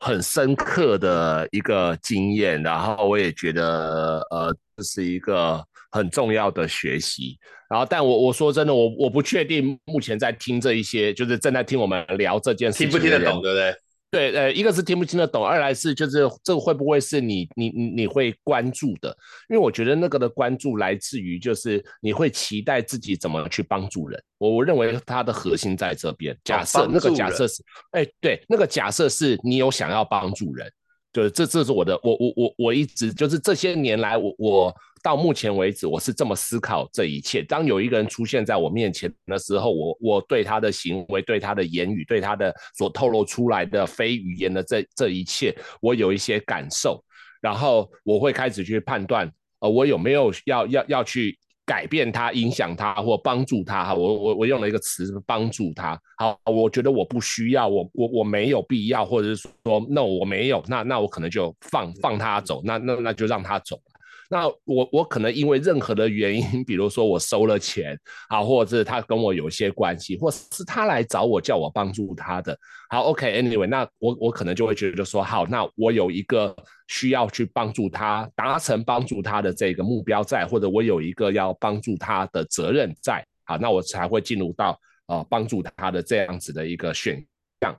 [0.00, 7.38] 很深刻的一个经验，然后我也觉得呃，这是一个很重要的学习。
[7.70, 13.74] 然后，但我我说真的，我我不确定目前在听这一些，就是正在听我们聊这件事情，听不听得懂，对不对？
[14.14, 19.08] 对，呃，一个是听不听得懂，二来是就是这个会不会是你你你你会关注的？
[19.50, 24.22] 因为我觉得那个的关注来自于就是你会期待自己怎么去帮助人。
[24.38, 26.36] 我我认为它的核心在这边。
[26.44, 30.70] 假设那个假设是，哎，对，那个假设是你有想要帮助人，
[31.14, 34.74] 就是这这是我的，我我我我一直就是这些年来我我。
[35.04, 37.42] 到目前为止，我是这么思考这一切。
[37.42, 47.04] 当有一个人出现在我面前的时候，我我对他的行为、对他的言语、对他的所透露出来的非语言的这这一切，我有一些感受，
[47.42, 53.84] 然后我会开始去判断，呃，我有没有要要要去改变他、影响他或帮助他？
[53.84, 55.98] 哈，我我我用了一个词，帮助他。
[56.18, 63.80] 好，我觉得我不需要，我我我没有必要，或者是说那我没有，那那我可能就放放他走，那那那就让他走。
[64.30, 72.58] 那我我可能因为任何的原因，比如说我收了钱啊，或者是他跟我有一些关系，或是他来找我叫我帮助他的，
[72.88, 76.56] 好，OK，Anyway，那我我可能就会觉得说，好，那我有一个
[76.88, 87.24] 需要去帮助他达成帮助他的这个目标在，或者我有一个要帮助他的责任在，好，那我才会进入到呃帮助他的这样子的一个选
[87.60, 87.76] 项，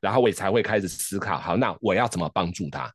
[0.00, 2.92] 然后我也才会开始思考，好，那我要怎么帮助他？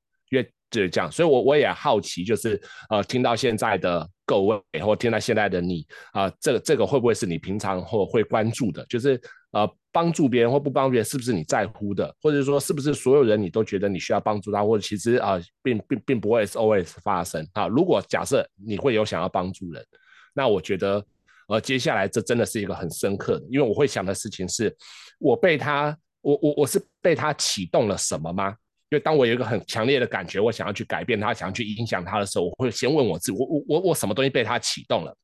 [0.74, 2.60] 就是这样，所以我我也好奇，就是
[2.90, 8.84] 呃，听到现在的各位，或听到现在的你啊、这个这个会不会是你平常或会关注的？
[8.88, 12.12] 就是呃，帮助别人或不帮别人，是不是你在乎的？
[12.20, 14.64] 或者说，是不是所有人你都觉得你需要帮助他？
[14.64, 17.68] 或者其实啊、并并并不会 always 发生啊？
[17.68, 19.86] 如果假设你会有想要帮助人，
[20.34, 21.06] 那我觉得
[21.50, 24.76] 呃，接下来这真的是一个很深刻的，因为我会想的事情是，
[25.20, 28.56] 我被他，我我我是被他启动了什么吗？
[28.94, 35.18] 因为当我有一个很强烈的感觉，我想要去改变他，想要去影响他的时候，我会先问我自己：我我我我什么东西被他启动了？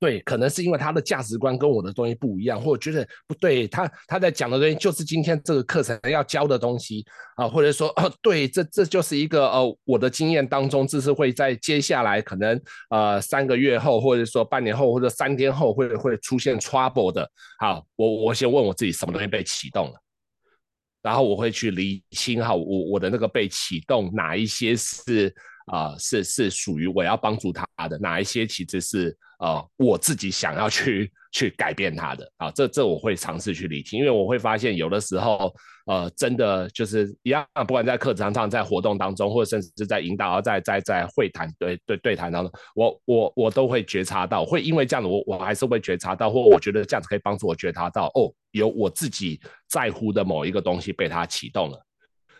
[0.00, 7.04] 对，可能是因为他的价值观跟我的东西不一样，或者觉得不对，他他在讲的东西就是今天这个课程要教的东西
[7.36, 17.30] 啊，或者说哦，对，这这就是一个呃，我的经验当中，这是会在接下来可能呃三个月后，或者说半年后，或者三天后会会出现 trouble 的。
[17.60, 19.94] 好，我我先问我自己，什么东西被启动了？
[21.08, 25.34] 然后我会去理清哈，我我的那个被启动哪一些是
[25.68, 35.54] 啊、是是属于我要帮助他的，哪一些其实是呃我自己想要去去改变他的啊，这这我会尝试去理清，因为我会发现有的时候
[35.86, 48.32] 呃真的就是一样，不管在课堂上、在活动当中，或者甚至是在引导、在在在会谈对对对谈当中，我我我都会觉察到，会因为这样子，我我还是会觉察到，或我觉得这样子可以帮助我觉察到哦。
[48.52, 51.86] 有我自己在乎的某一个东西被他启动了，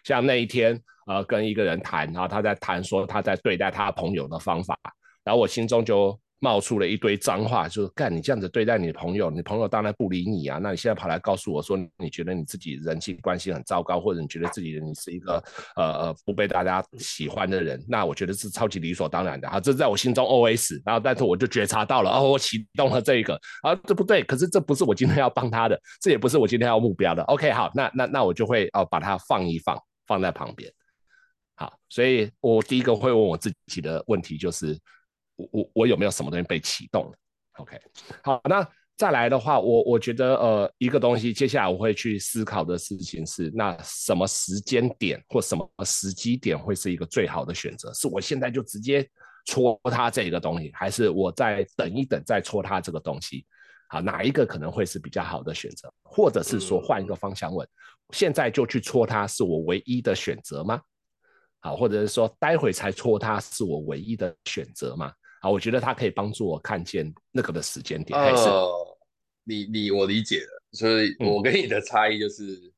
[0.04, 4.78] 像那一天，呃，跟一个人谈，然后他在谈说他在对待他朋友的方法，
[5.24, 10.60] 然后我心中就冒出了一堆脏话，就是干你这样子对待你的朋友，你朋友当然不理你啊。
[10.62, 15.42] 那你现在跑来告诉我说，你觉得你自己人际关系很糟糕，或者你觉得自己你是一个
[15.74, 19.58] 呃呃不被大家喜欢的人，那我觉得是超级理所当然的啊。
[19.58, 27.22] 这在我心中 OS，然后但是我就觉察到了，哦，我启动了这一个啊，这不对，可是这不是我今天要帮他的，这也不是我今天要目标的。
[27.24, 29.76] OK，好，那那那我就会哦把它放一放，
[30.08, 30.72] 放在旁边。
[31.54, 34.76] 好，所以我第一个会问我自己的问题就是。
[35.38, 37.12] 我我我有没有什么东西被启动了
[37.58, 37.78] ？OK，
[38.24, 47.94] 好，那再来的话，我我觉得呃一个东西，接下来我会去思考的事情是，那什么时间点或什么时机点会是一个最好的选择？
[47.94, 49.08] 是我现在就直接
[49.46, 53.46] 戳它这个东西，还是我再等一等再戳它这个东西？
[53.88, 55.92] 好，哪一个可能会是比较好的选择？
[56.02, 57.66] 或者是说换一个方向问，
[58.10, 60.80] 现在就去戳它是我唯一的选择吗？
[61.60, 65.12] 好，或者是说待会才戳它是我唯一的选择吗？
[65.40, 68.18] 好，我觉得它可以帮助我看见那个的时间点。
[68.18, 68.98] 还是呃，
[69.44, 72.72] 你你我理解了，所以我跟你的差异就是，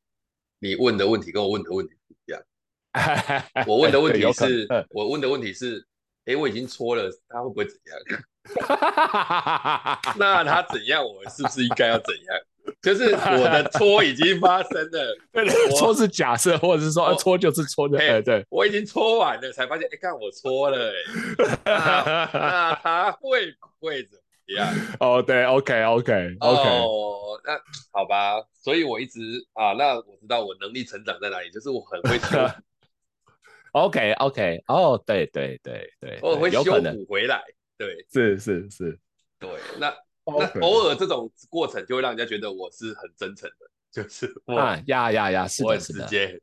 [0.61, 2.43] 你问的问题跟我问的问题不一样。
[3.67, 5.87] 我问的问题是，我问的问题是，
[6.31, 7.99] 哎，我已经搓了，他会不会怎样？
[10.17, 12.37] 那他怎样，我是不是应该要怎样？
[12.83, 15.17] 就是我的搓已经发生了，
[15.79, 20.95] 搓是假设，或者是说搓就是搓的，对对，我已经搓完了，才发现，哎，看我搓了，哎，
[21.65, 24.69] 那他会不会怎么样？
[25.01, 27.59] 哦，对，OK OK OK，哦，那
[27.93, 29.21] 好吧，所以我一直
[29.55, 32.39] 啊，那我知道我能力成长在哪里，就是我很会修
[33.73, 37.43] ，OK OK，哦，对对对对，我会修补回来，
[37.77, 38.99] 对，是是是，
[39.39, 39.95] 对，那。
[40.27, 46.39] 那偶尔这种过程就会让人家觉得我是很真诚的，就是啊呀呀呀，我很直接，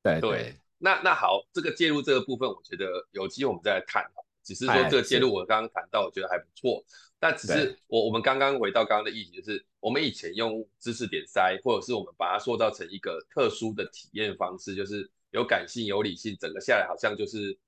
[0.00, 0.54] 对对。
[0.78, 4.04] 那那好，这个介入这个部分，我觉得有机会我们再来谈。
[4.44, 6.84] 只是说这个介入我刚刚谈到，我觉得还不错。
[7.18, 17.58] 但只是我我们刚刚回到刚刚的议题，就是我们以前用知识点塞，或者是我们把它塑造成一个特殊的体验方式，就是有感性有理性，整个下来好像就是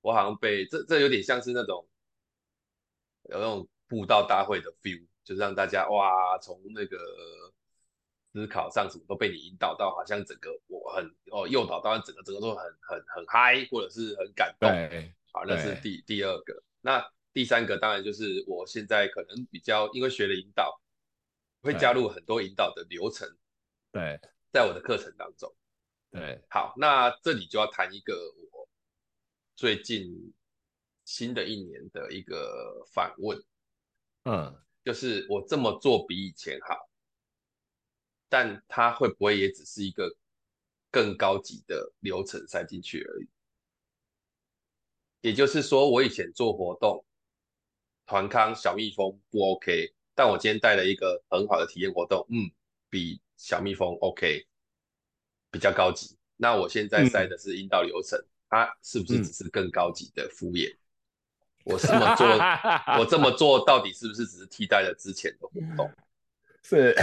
[0.00, 1.86] 我好像被这这有点像是那种
[3.24, 6.98] 有那种布道大会的 feel，就是让大家哇从那个。
[8.34, 14.70] 思考上什么都被你引导到，好像整个我很哦诱导到整个整个都很很很嗨，或者是很感动。
[14.70, 16.62] 对，好，那是第第二个。
[16.82, 20.80] 那第三个当然就是我现在可能比较因为学了引导，
[21.62, 23.26] 会加入很多引导的流程。
[23.90, 24.20] 对，
[24.52, 25.52] 在我的课程当中。
[26.18, 28.14] 对，好，那这里就要谈一个
[28.50, 28.68] 我
[29.54, 30.32] 最近
[31.04, 33.42] 新的一年的一个反问。
[34.24, 36.76] 嗯，就是我这么做比以前好。
[38.28, 40.14] 但它会不会也只是一个
[40.90, 43.28] 更高级的流程塞进去而已？
[45.22, 47.04] 也就是说，我以前做活动，
[48.04, 52.50] 团康小蜜蜂不 OK，但我今天带了一个很好的体验活动，嗯，
[52.90, 54.46] 比小蜜蜂 OK，
[55.50, 56.16] 比较高级。
[56.36, 60.72] 那我现在塞的是引导流程，它、是不是只是更高级的敷衍？
[60.72, 60.78] 嗯、
[61.64, 62.26] 我这么做，
[62.98, 65.90] 我这么做到底是不是只是替代了之前的活动？
[66.62, 66.94] 是。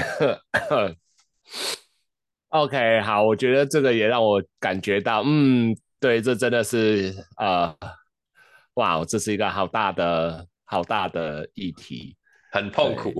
[2.49, 7.75] OK，好，我觉得这个也让我感觉到，嗯，对，这真的是，呃，
[8.75, 12.15] 哇，这是一个好大的、好大的议题，
[12.51, 13.11] 很痛苦。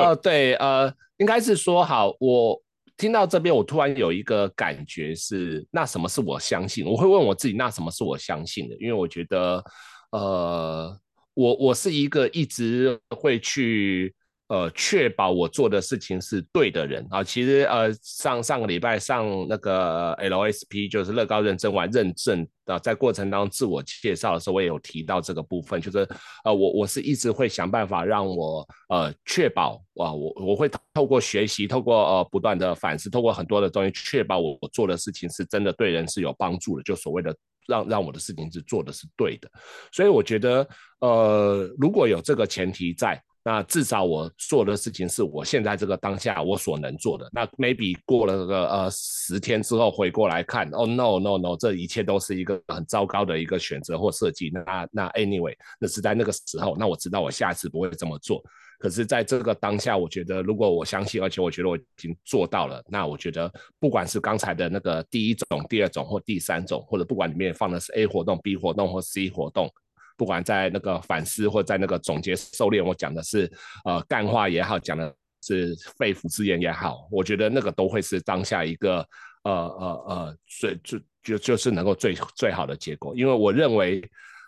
[0.00, 2.60] 哦、呃，对，呃，应该是说，好，我
[2.96, 6.86] 听到这边，我突然有一个感觉是，那什么是我相信？
[6.86, 8.76] 我会问我自己，那什么是我相信的？
[8.80, 9.64] 因为我觉得，
[10.12, 11.00] 呃，
[11.34, 14.14] 我我是一个一直会去。
[14.48, 17.06] 呃，确保我做的事情是对的人。
[17.08, 26.06] 啊，其实呃，上上个礼拜上那个 LSP 就是乐高认证完认证啊，在过程当中自我介绍的时候，我也有提到这个部分，就是
[26.44, 37.34] 呃，我我是一直会想办法让我呃确保啊，我我会透过学习，透过呃不断的反思，透过很多的东西，确保我我做的事情是真的对人是有帮助的，就所谓的
[37.66, 39.50] 让让我的事情是做的是对的，
[39.90, 40.68] 所以我觉得
[41.00, 43.18] 呃，如果有这个前提在。
[43.44, 47.28] 那至少我做的事情是我现在这个当下我所能做的。
[47.30, 54.50] 那 maybe 过了个呃十天之后回过来看，哦 no no no，这一切都是一个很糟糕的一个选择或设计。
[54.50, 58.42] 那那 anyway，那是在那个时候，那我知道我下次不会这么做。
[58.78, 69.70] 可是在这个当下，我觉得如果我相信，而且我觉得我已经做到了，那我觉得不管是刚才的那个第一种、第二种或第三种，或者不管里面放的是 A 活动、B 活动或 C 活动。
[70.16, 73.50] 不管在那个反思或在那个总结狩猎，我讲的是
[73.84, 78.98] 呃干话也好，讲的是肺腑之言也好，我觉得那个都会是当下一个
[79.44, 84.02] 呃呃呃最最就就是能够最最好的结果，因为我认为。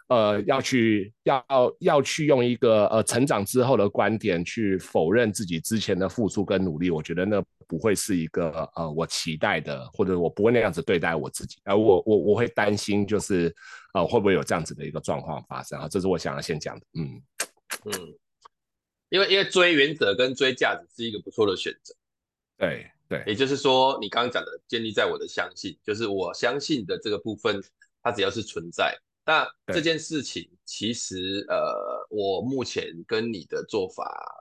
[0.08, 1.44] 呃，要去要
[1.80, 13.54] 要去用一个呃成长之后的观点去否认自己之前的付出跟努力，我觉得那不会是一个呃我期待的，或者我不会那样子对待我自己，而、呃、我我我会担心就是
[13.94, 15.88] 呃会不会有这样子的一个状况发生啊？
[15.88, 17.22] 这是我想要先讲的，嗯。
[17.84, 17.92] 嗯，
[19.08, 21.94] 因为因为追原则跟追价值是一个不错的选择，
[22.56, 27.62] 对对，也就是说你刚刚讲的建立在我的相信，就是我相信的这个部分，
[28.02, 28.96] 它只要是存在。
[29.24, 34.32] 那这件事情其实，呃，我目前跟你的做法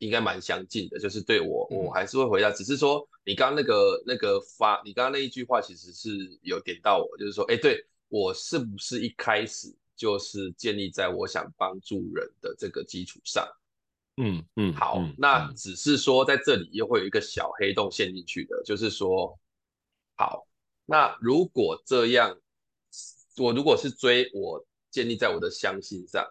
[0.00, 6.10] 应该蛮相近的，就是对我，我还是会回答，只是说你刚刚那个那个发，你刚刚那一句话其实是
[6.42, 13.48] 有点到我，就是说，哎，对我是不是一开始就是建立在我想帮助人的这个基础上？
[14.16, 19.38] 嗯嗯，好，嗯，那只是说在这里又会有一个小黑洞陷进去的，就是说，
[20.16, 20.46] 好，
[20.84, 22.36] 那如果这样。
[23.36, 26.28] 我如果是追我建立在我的相信上，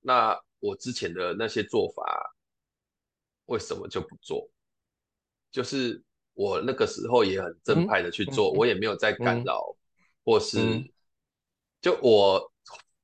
[0.00, 2.34] 那我之前的那些做法
[3.46, 4.48] 为什么就不做？
[5.50, 6.02] 就是
[6.34, 10.88] 我那个时候也很正派的去做，嗯、我也没有在干扰，嗯、或是、嗯、
[11.80, 12.52] 就我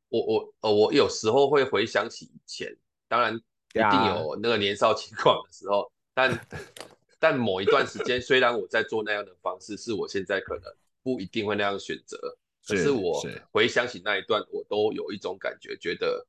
[0.09, 2.77] 我我呃我有时候会回想起以前，
[3.09, 6.47] 当然一定有那个年少轻狂的时候，但
[7.19, 10.73] 但某一段时间，虽然我在做那样的方式，是我现在可能
[11.03, 12.19] 不一定会那样选择。
[12.67, 16.27] 可是我回想起那一段，我都有一种感觉，觉得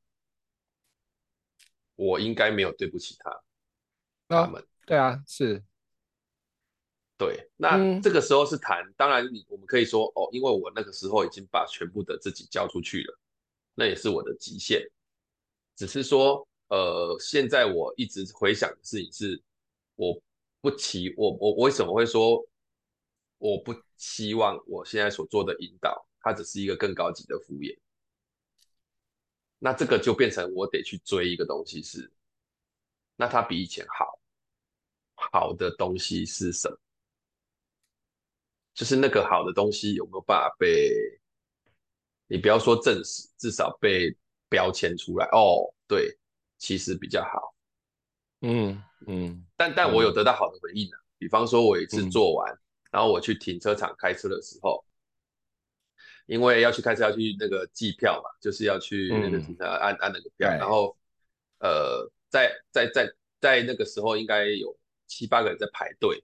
[1.96, 3.42] 我应该没有对不起他，
[4.28, 4.66] 他们。
[4.86, 5.64] 对啊，是。
[7.18, 13.20] 对，那这个时候是谈，当然你我们可以说哦，因为我那个时候已经把全部的自己交出去了，
[13.74, 14.86] 那也是我的极限。
[15.76, 19.42] 只是说，呃，现在我一直回想的事情是，
[19.96, 20.22] 我
[20.62, 22.46] 不期我我我为什么会说
[23.38, 26.06] 我不希望我现在所做的引导。
[26.20, 27.78] 它只是一个更高级的敷衍，
[29.58, 32.12] 那这个就变成我得去追一个东西是，
[33.16, 34.20] 那它比以前好，
[35.16, 36.78] 好的东西是什么？
[38.74, 40.92] 就是那个好的东西有没有办法被，
[42.28, 44.16] 你不要说证实，至少被
[44.50, 46.16] 标签出来哦，对，
[46.58, 47.56] 其实比较好。
[48.42, 52.60] 嗯嗯，但但我有得到好的回应呢、啊，比方说我有一次做完，嗯、
[52.92, 54.85] 然后我去停车场开车的时候。
[56.26, 60.96] 因为要去开车，要去那个计票嘛，就是要去那个停车按、嗯、按那个票，然后
[61.60, 66.24] 呃，在在在在那个时候，应该有七八个人在排队，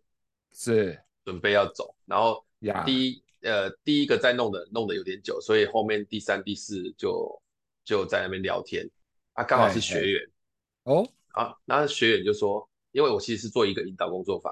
[0.52, 1.00] 是。
[1.24, 2.44] 准备要走，然后
[2.84, 7.40] 第一呃第一个在弄的弄的有点久，所以后面第三第四就
[7.86, 8.90] 就在那边聊天，
[9.34, 10.30] 啊，刚好是学员
[10.86, 14.52] 哦，啊，然后学员就说，因为我其实是做一个引导工作坊，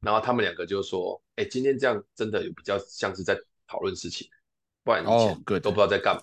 [0.00, 3.34] 然后他们两个就说，哎，今天这样真的有比较像是在
[3.66, 4.28] 讨论事情。
[4.84, 6.22] 不然以前都不知道在干嘛。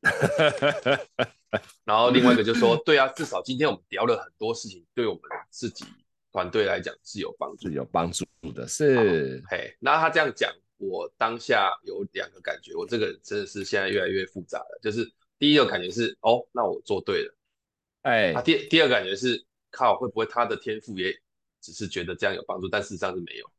[0.00, 5.84] Oh, 然后另外一个就说：“对啊，至少今天我们聊了很多事情，对我们自己
[6.30, 14.78] 团队来讲是有帮助，有帮助的。”是，嘿，那他这样讲，我当下有两个感觉，我这个人真的是现在越来越复杂了。
[14.82, 17.34] 就是第一个感觉是，哦，那我做对了。
[18.02, 21.12] 哎，啊，第第二个感觉是，靠，会不会他的天赋也
[21.60, 23.50] 只是觉得这样有帮助，但事实上是没有。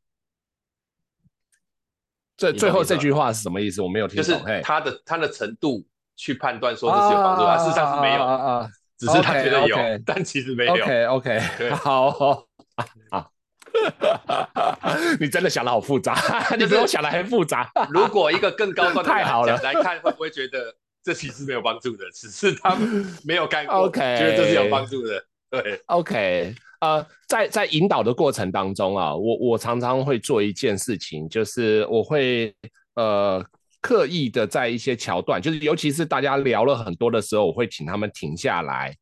[2.40, 3.82] 最最后这句话是什么意思？
[3.82, 4.24] 我没有听懂。
[4.24, 5.84] 就是他的他的程度
[6.16, 9.76] 去判断说这是有帮助，啊，事实上是没有啊啊，只是他觉得有，
[10.06, 10.72] 但其实没有。
[10.72, 11.04] OK
[11.60, 12.46] OK，好，好，
[15.20, 16.16] 你真的想的好复杂，
[16.58, 17.70] 你比我想的还复杂。
[17.90, 20.74] 如果一个更高端的太好了来看，会不会觉得
[21.04, 22.10] 这其实没有帮助的？
[22.14, 22.74] 只是他
[23.22, 25.22] 没有干过，OK，觉得这是有帮助的。
[25.50, 26.54] 对，OK。
[26.80, 32.54] 呃，在在引导的过程当中啊，我我常常会做一件事情，就是我会
[32.94, 33.44] 呃
[33.80, 38.94] 刻意的在一些桥段，就是尤其是大家聊了很多的时候，我会请他们停下来。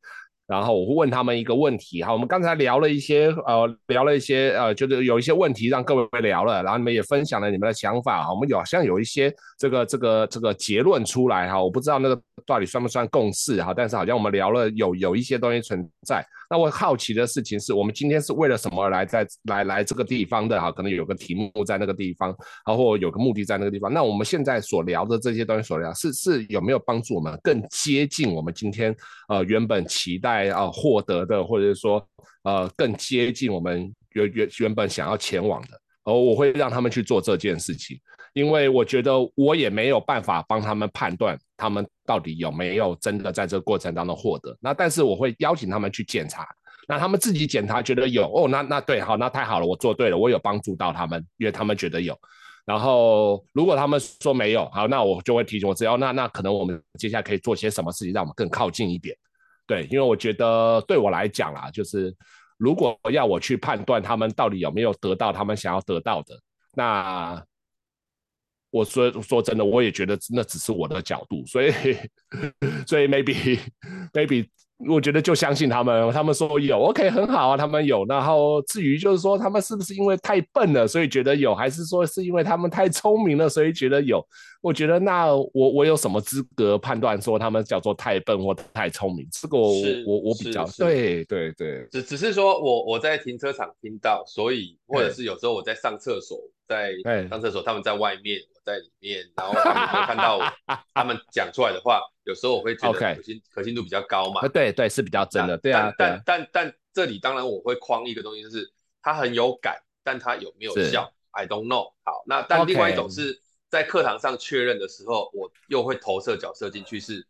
[0.49, 16.24] 然后我会问他们一个问题，好，我们刚才聊了一些，呃，聊了一些，呃，就是有一些问题让各位聊了，然后你们也分享了你们的想法，我们有好像有一些这个这个这个结论出来哈，我不知道那个到底算不算共识哈，但是好像我们聊了有有一些东西存在。
[16.51, 20.72] 那我好奇的事情是我们今天是为了什么而来在来来这个地方的哈？
[20.72, 22.34] 可能有个题目在那个地方，
[22.66, 23.92] 然后有个目的在那个地方。
[23.92, 28.96] 那我们现在所聊的这些东西所聊是是有没有帮助我们更接近我们今天
[29.28, 32.07] 呃原本期待啊获得的，或者是说
[32.45, 35.68] 呃更接近我们原原原本想要前往的？
[36.05, 37.99] 而我会让他们去做这件事情，
[38.32, 44.57] 因为我觉得我也没有办法帮他们判断他们到底有没有真的在这个过程当中获得。
[44.59, 46.49] 那但是我会邀请他们去检查，
[46.89, 52.18] 那他们自己检查觉得有哦，那那对，好，那太好了，我做对了，我有帮助到他们，因为他们觉得有。
[52.64, 59.14] 然后如果他们说没有，好，那我就会提醒我，只要那那可能我们接下来可以做些什么事情，让我们更靠近一点。
[59.69, 62.12] 对，因为我觉得对我来讲啦，就是。
[62.61, 66.37] 如果要我去判断他们到底有没有得到他们想要得到的，
[66.75, 67.41] 那
[68.71, 71.71] 我说说真的，我也觉得那只是我的角度，所以
[72.85, 73.61] 所以 maybe
[74.12, 74.49] maybe。
[74.87, 78.05] 我觉得就相信他们，他们说有，OK，很好啊，他们有。
[78.07, 84.24] 然后至于就是说他们是不是因为太笨了，所以觉得有，还是说是因为他们太聪明了，所以觉得有？
[84.61, 89.26] 我觉得那我我有什么资格判断说他们叫做太笨或太聪明？
[89.33, 89.72] 这个我
[90.07, 96.93] 我我比较对对对，只只是说我我在停车场听到，所以或者是有时候我在上厕所，在
[97.29, 98.39] 上厕所，他们在外面。
[98.53, 100.39] 我在里面，然后他们会看到
[100.93, 104.47] 他们讲出来的话，有时候我会觉得可信可信度比较高嘛。
[104.49, 105.57] 对对，是比较真的。
[105.57, 108.70] 对啊，但但但这里当然我会框一个东西，就是
[109.03, 111.95] 它很有感，但它有没有效？I don't know。
[112.05, 117.26] 好，那但另外一种是在课堂上确认的时候，我又会投射角色进去，是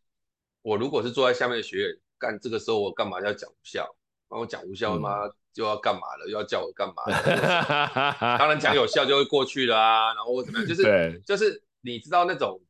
[0.63, 3.95] 我如果是坐在下面的学员，干这个时候我干嘛要讲无效？
[4.27, 5.31] 帮我讲无效吗？
[5.55, 6.27] 就要干嘛了？
[6.27, 7.17] 又要叫我干嘛了？
[8.39, 10.67] 当然讲有效就会过去了啊，然后我怎么样？
[10.67, 12.61] 就是就是你知道那种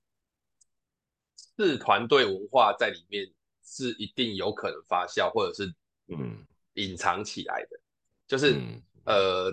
[1.64, 3.28] 是团队文化在里面
[3.64, 5.72] 是一定有可能发酵，或者是
[6.08, 7.78] 嗯隐藏起来的，
[8.26, 9.52] 就是、嗯、呃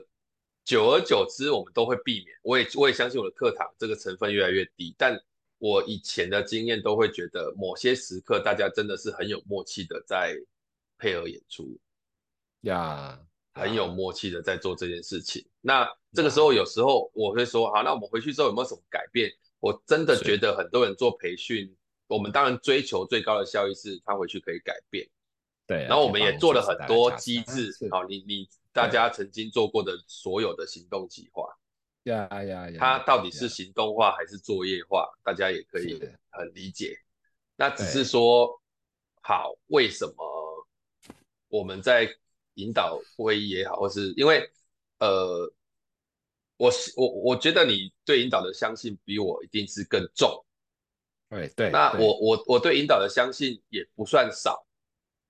[0.63, 2.37] 久而久之我们都会避免。
[2.41, 5.19] 我也我也相信我的课堂这个成分越来越低，但
[5.57, 10.35] 我以前的经验都会觉得某些时刻大家真的是很有默契的在
[10.97, 11.77] 配合演出。
[12.61, 13.19] 呀
[13.53, 15.45] ，yeah, 很有默契的在做这件事情。
[15.61, 19.31] 那这个时候，有时候我会说，好，那我们回去之后有没有什么改变？
[19.59, 21.75] 我真的觉得很多人做培训，
[22.07, 25.07] 我们当然追求最高的效益是他回去可以改变。
[25.67, 27.71] 对，然后我们也做了很多机制。
[27.91, 31.47] 好，你你大家曾经做过的所有的行动计划，
[32.03, 35.07] 呀呀呀，它到底是行动化还是作业化？
[35.23, 35.99] 大家也可以
[36.29, 36.97] 很理解。
[37.55, 38.61] 那只是说。
[39.27, 40.67] 好，为什么
[41.47, 42.07] 我们在
[42.53, 44.47] 引导会议也好，或是因为
[44.99, 45.51] 呃，
[46.57, 50.45] 我我我觉得你对引导的相信比我一定是更重。
[51.35, 54.65] 对对，那我我我对引导的相信也不算少。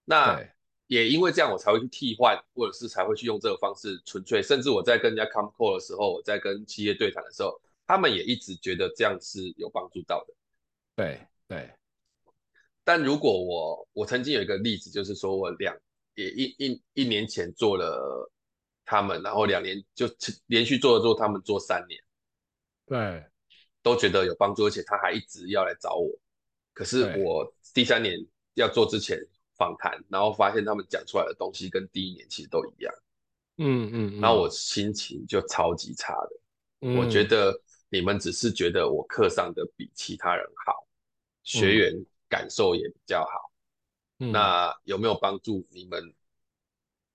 [0.03, 0.39] 那
[0.88, 4.41] 也因为这样，我才会去替换，或者是才会去用这个方式纯粹。
[4.41, 10.34] 甚至我在跟人家 come call 的时候，我在跟企业对谈的时候，他们也一直觉得这样是有帮助到的。
[10.95, 11.72] 对对。
[12.84, 15.76] 但如果我我曾经有一个例子，就是说我两
[16.14, 18.32] 也一一一年前做了
[18.86, 20.08] 他们，然后两年就
[20.45, 21.99] 连续做了做他们做三年，
[22.86, 23.26] 对，
[23.86, 26.10] 都觉得有帮助，而且他还一直要来找我。
[26.74, 28.18] 可是我第三年
[28.56, 29.22] 要做之前。
[29.58, 32.94] 访谈，然后发现他们讲出来的东西跟第一年其实都一样，
[33.56, 36.30] 嗯嗯，然后我心情就超级差的。
[36.82, 37.58] 嗯，我觉得
[37.88, 40.86] 你们只是觉得我课上的比其他人好，
[41.42, 43.50] 学员感受也比较好，
[44.20, 46.14] 嗯，那有没有帮助你们？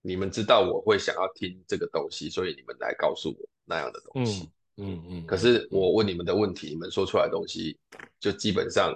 [0.00, 5.26] 你们知道我会想要听这个东西，所以你们来告诉我那样的东西，嗯嗯，嗯。
[5.26, 7.78] 可是我问你们的问题，你们说出来的东西
[8.18, 8.92] 就基本上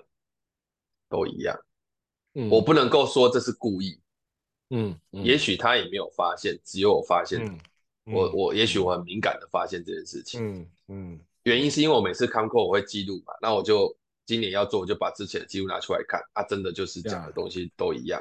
[1.09, 1.57] 都一样。
[2.37, 4.01] 嗯、我不能够说这是故意，
[4.71, 7.59] 嗯，嗯，也许他也没有发现，只有我发现，嗯
[8.07, 18.21] 嗯、我我也许我很敏感的发现这件事情，嗯嗯，原因是因为我每次 come call 我会记录嘛，那我就今年要做，我就把之前的记录拿出来看，啊，真的就是讲的东西都一样，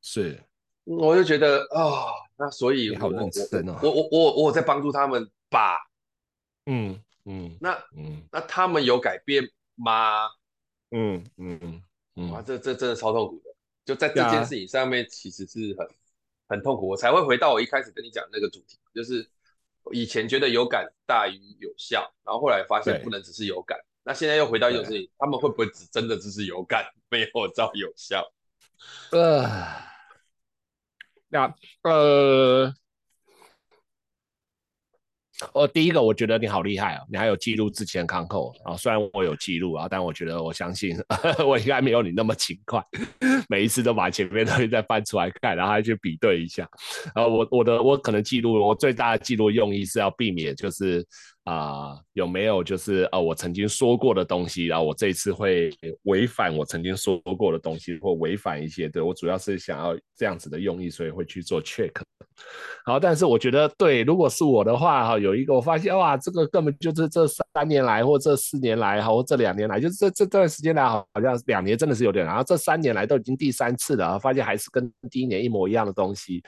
[0.00, 0.42] 是，
[0.84, 2.06] 我就觉得啊、哦，
[2.38, 5.76] 那所以我好认真哦，我我我我在帮助他们吧，
[6.66, 9.42] 嗯嗯，那嗯那他们有改变
[9.74, 10.28] 吗？
[10.90, 11.82] 嗯嗯
[12.16, 12.30] 嗯。
[12.30, 13.54] 哇，这这真的超痛苦的，
[13.84, 15.88] 就在这件事情上面，其实是很
[16.48, 16.86] 很痛苦。
[16.88, 19.28] 我才会回到我一开始跟你讲那个主题，就是
[19.92, 23.78] 以前觉得有感大于有效，然后后来发现不能只是有感。
[24.04, 28.32] 那现在又回到一种事情，他们会不会只真的只是有感，没有照有效？
[29.10, 29.48] 呃，
[31.28, 32.74] 那呃。
[35.52, 40.96] 哦，第一个我觉得你好厉害哦，你还有记录之前康扣啊，虽然我有记录啊，但我觉得我相信
[41.46, 42.82] 我应该没有你那么勤快，
[43.48, 46.68] 每一次都把前面东西再翻出来看，然后去比对一下。
[47.14, 51.06] 然后我我的我可能记录，我最大的记录用意是要避免就是。
[51.44, 61.90] 啊、有没有就是呃，我曾经说过的东西，然后我这一次会违反我曾经说过的东西，或违反一些，对，我主要是想要这样子的用意，所以会去做 check。
[62.84, 76.40] 好，但是我觉得对，如果是我的话哈，有一个我发现哇，这个根本就是这三年来或这四年来，哈或这两年来，就是这这段时间来，好像两年真的是有点，然后这三年来都已经第三次了，发现还是跟第一年一模一样的东西。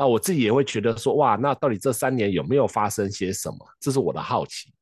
[0.00, 3.58] 啊，我自己也会觉得说，哇，那到底这三年有没有发生些什么？
[3.78, 4.72] 这是我的好奇，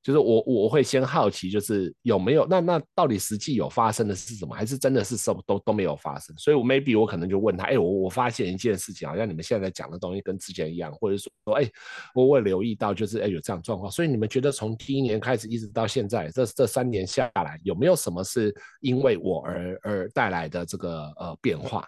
[0.00, 6.32] 就是我我会先好奇，就是有没有那那到底实际有发生的是什么，还是真的是什么都都没有发生？
[6.38, 11.68] 所以，我 maybe 我可能就问他，哎，我我发现一件事情，好像你们现在讲的东西跟之前一样，或者说，哎，
[12.14, 13.90] 我我留意到，就是哎有这样状况。
[13.90, 21.84] 所以，你们觉得从第一年开始一直到现在，这这三年下来，有没有什么是因为我而而带来的这个呃变化？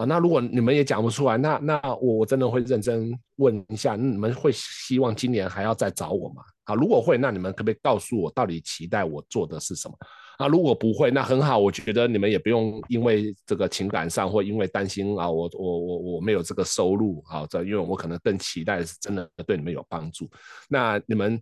[0.00, 6.42] 啊，那如果你们也讲不出来，那那我我真的会认真问一下，你们会希望今年还要再找我吗？
[6.64, 9.94] 啊，如果会，那你们可不可以告诉我，到底期待我做的是什么？
[10.38, 20.30] 啊，如果不会，那很好，我觉得你们也不用因为这个情感上或因为担心啊，我我我我没有这个收入，好，这因为我可能更期待是真的对你们有帮助。
[20.68, 21.38] 那你们。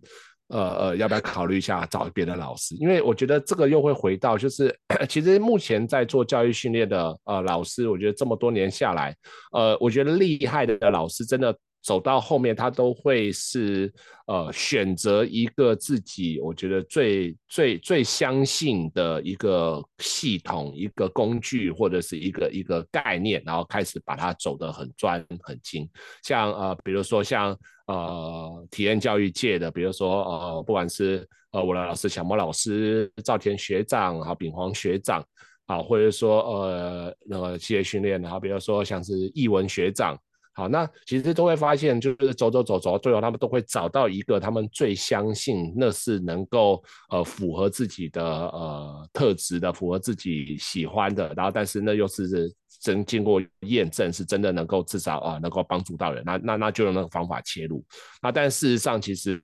[0.49, 2.75] 呃呃，要不要考虑一下找别的老师？
[2.75, 4.75] 因为我觉得这个又会回到，就是
[5.09, 9.15] 其实目前在做教育训练的呃老师，我觉得这么多年下来，
[9.53, 11.55] 呃，我觉得厉害的老师真的。
[11.81, 13.91] 走到后面，他都会是
[14.27, 25.89] 呃选择一个自己我觉得最最最相信的一个系统、一个工具或者是一个一个概念，然后开始把它走得很专很精。
[26.21, 27.57] 像呃，比如说像
[27.87, 35.25] 呃体验教育界的，比如说呃，不管是呃我的老师小莫老师、赵田学长、好秉煌学长，
[35.65, 40.19] 好，或者说呃那个企业训练的，好，比如说像是艺文学长。
[40.53, 57.83] 好，那其实都会发现，就是走走走走最后，他们都会找到一个他们最相信那是能够呃符合自己的呃特质的，符合自己喜欢的，然后但是那又是真经过验证，是真的能够至少啊、能够帮助到人，那那那就用那个方法切入。
[58.21, 59.41] 那但事实上，其实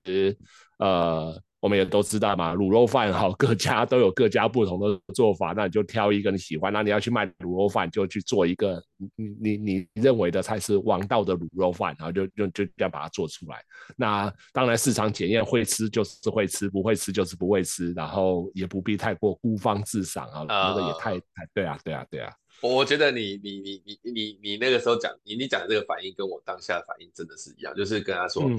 [0.78, 1.40] 呃。
[1.66, 6.72] 我们也都知道嘛，卤肉饭哈，各家都有各家不同的做法，那你就挑一个你喜欢。
[6.72, 8.80] 那你要去卖卤肉饭，就去做一个
[9.16, 13.60] 你你你认为的才是王道的卤肉饭，然后就就就这样把它做出来。
[13.96, 22.32] 那当然市场检验会吃就是会吃，不会吃就是不会吃，然后也不必太过孤芳自赏啊，那个也太太对啊对啊对啊。
[22.62, 28.56] 我觉得你你你你你你那个时候讲你你讲的这个反应跟我当下的反应真的是一样，就是跟他说，嗯、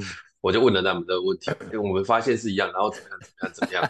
[0.48, 3.84] 我就问了他们的问题，因为我们发现是一样，然后怎么样怎么样怎么样，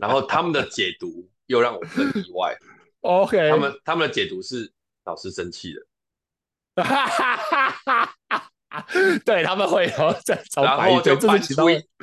[0.00, 2.56] 然后他们的解读又让我更意外。
[3.02, 4.72] OK，他们他们的解读是
[5.04, 5.86] 老师生气了，
[9.26, 11.54] 对他们会有在，然后就搬出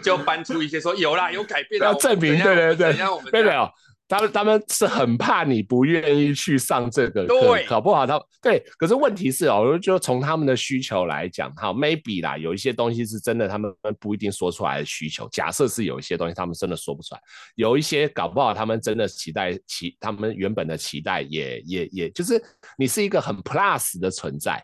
[0.03, 3.67] 就搬出一些说有啦有改变，要证明对对对，等下我们没有。
[4.07, 8.63] 他们他们是很怕你不愿意去上这个课，对搞不好他对。
[8.77, 15.27] 可是问题是哦，就从他们的需求来讲，哈，maybe 啦，有一些东西是真的，他们不一定说出来的需求。
[15.31, 17.21] 假设是有一些东西他们真的说不出来，
[17.55, 22.39] 有一些搞不好他们真的期待期，他们原本的期待也也也就是
[22.77, 24.63] 你是一个很 plus 的存在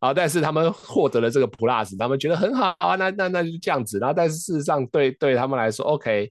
[0.00, 3.98] 啊，但是他们获得了这个 plus，他们觉得很好啊，那那那就这样子。
[3.98, 6.30] 然后但是事实上对对他们来说，OK。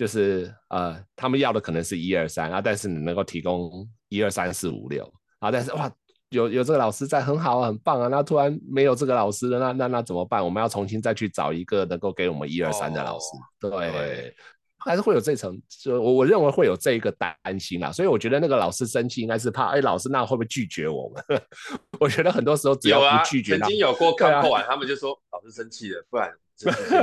[0.00, 5.04] 就是呃，他们要的可能是一二三啊，但是你能够提供一二三四五六
[5.40, 5.92] 啊，但是哇，
[6.30, 10.42] 有有这个老师在很好啊，很棒啊，那突然没有这个老师了，那那那怎么办？
[10.42, 13.26] 我们要重新再去找一个能够给我们一二三的老师，
[13.66, 14.34] 哦、对，对
[14.78, 21.42] 还是会有这层，就我我认为会有这一个担心啦，所以我觉得那个老师生气应该是怕，哎，老师那会不会拒绝我们？
[22.00, 26.32] 我觉得很多时候只要不拒绝，曾经有过看过完，他们就说老师生气了，不然。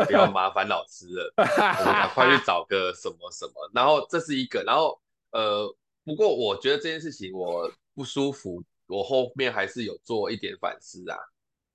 [0.05, 3.53] 不要麻烦老师了， 我们赶快去找个什么什么。
[3.73, 4.99] 然后这是一个，然后
[5.31, 11.17] 呃，不过我觉得这件事情我不舒服，我后面还是有做一点反思啊。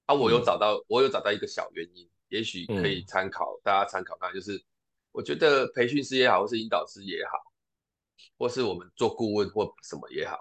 [0.06, 4.32] 啊，我有找到，嗯、我有找到一个小原因，也许可以参考，嗯、大家参考看。
[4.34, 4.62] 就是
[5.12, 7.38] 我觉得培训师也好，或是引导师也好，
[8.36, 10.36] 或是我们做顾问或什么也好，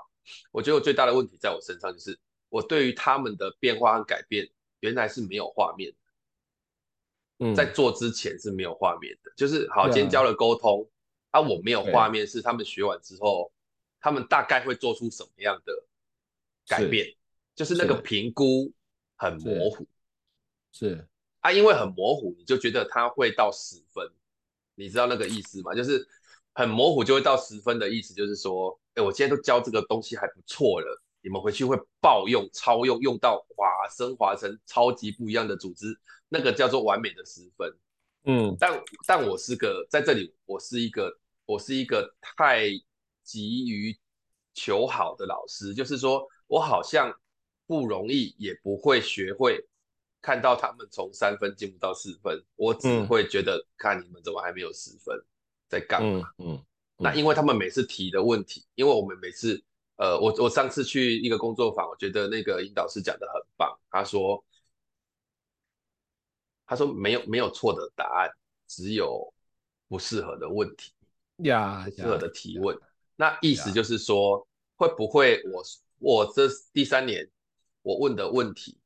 [0.51, 2.17] 我觉得我最大的问题在我身上，就是
[2.49, 5.93] 我对于他们的变化和改变，原来是没有画面。
[7.55, 10.87] 在做之前是没有画面的，就是好，今天教了沟通，
[11.31, 13.51] 啊，我没有画面，是他们学完之后，
[13.99, 15.73] 他们大概会做出什么样的
[16.67, 17.07] 改变？
[17.55, 18.71] 就是那个评估
[19.17, 19.85] 很模糊，
[20.71, 21.05] 是
[21.39, 24.07] 啊，因为很模糊，你就觉得他会到十分，
[24.75, 25.73] 你知道那个意思吗？
[25.73, 26.07] 就是
[26.53, 35.87] 很模糊就会到十分的意思，就是说，哎，我今天都教这个东西还不错了，你们回去会爆用、超用，用到哇，升华成超级不一样的组织。
[36.34, 37.69] 那个叫做完美的十分，
[38.23, 42.69] 嗯，但但我是个在这里，我是一个我是一个太
[43.21, 43.93] 急于
[44.53, 47.13] 求好的老师，就是说我好像
[47.67, 49.59] 不容易，也不会学会
[50.21, 55.21] 看到他们从三分进步到四分，我只会觉得看你们怎么还没有十分，
[55.67, 56.32] 在干嘛？
[56.38, 56.65] 嗯，嗯，
[56.95, 59.61] 那因为他们每次提的问题，因为我们每次，
[59.97, 64.41] 呃，我我上次去一个工作坊，我觉得那个引导师讲的很棒，他说。
[66.72, 68.32] 他说没有没有错的答案，
[68.65, 69.34] 只有
[69.89, 70.93] 不适合的问题
[71.43, 72.80] 呀，不适合的提问。
[73.17, 74.47] 那意思就是说，
[74.78, 75.61] 会不会我
[75.97, 77.30] 我这第三年
[77.82, 78.80] 我问的问题，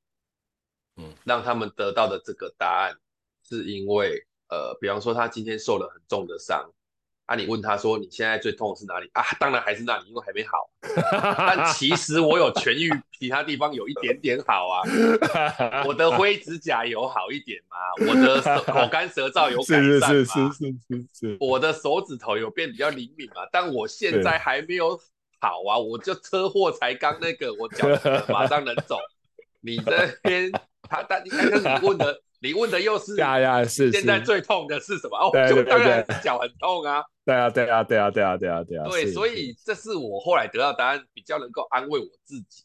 [0.96, 2.98] 嗯，让他们得到的这个答案，
[3.44, 6.68] 是因为呃，比方说他今天受了很重的伤。
[7.26, 9.24] 啊，你问他说你现在最痛的是哪里啊？
[9.40, 10.70] 当然还是那里，因为还没好。
[11.36, 14.82] 但其实我有痊愈，其他地方有一点点好啊。
[15.88, 17.78] 我的灰指甲有好一点吗？
[18.08, 20.08] 我的口干舌燥有改善吗？
[20.08, 21.38] 是是是是是是。
[21.40, 23.42] 我的手指头有变比较灵敏嘛？
[23.52, 24.96] 但我现在还没有
[25.40, 27.88] 好啊，我就车祸才刚那个，我脚
[28.30, 29.00] 马上能走。
[29.62, 30.52] 你这边
[30.84, 32.22] 他但你看看你问的。
[32.46, 35.18] 你问的又是呀呀，是现在最痛的是什么？
[35.18, 37.04] 哦，就当然是脚很痛啊。
[37.26, 38.88] 对啊，对啊，对啊，对啊，对啊，对啊。
[38.88, 42.64] 对，所以这是我后来得到答案，比较能够安慰我自己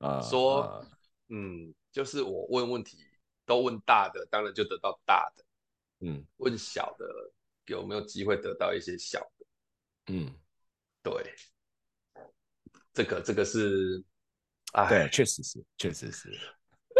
[0.00, 0.20] 啊。
[0.20, 0.84] 说，
[1.30, 2.98] 嗯，就是我问问题
[3.46, 5.44] 都问大的，当然就得到大的。
[6.00, 7.06] 嗯，问小的
[7.66, 9.46] 有没有机会得到一些小的？
[10.08, 10.30] 嗯，
[11.02, 11.34] 对，
[12.92, 14.04] 这个这个是，
[14.72, 16.30] 啊，对，确实是，确实是。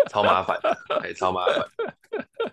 [0.09, 0.59] 超麻烦，
[1.03, 1.69] 哎，超麻烦。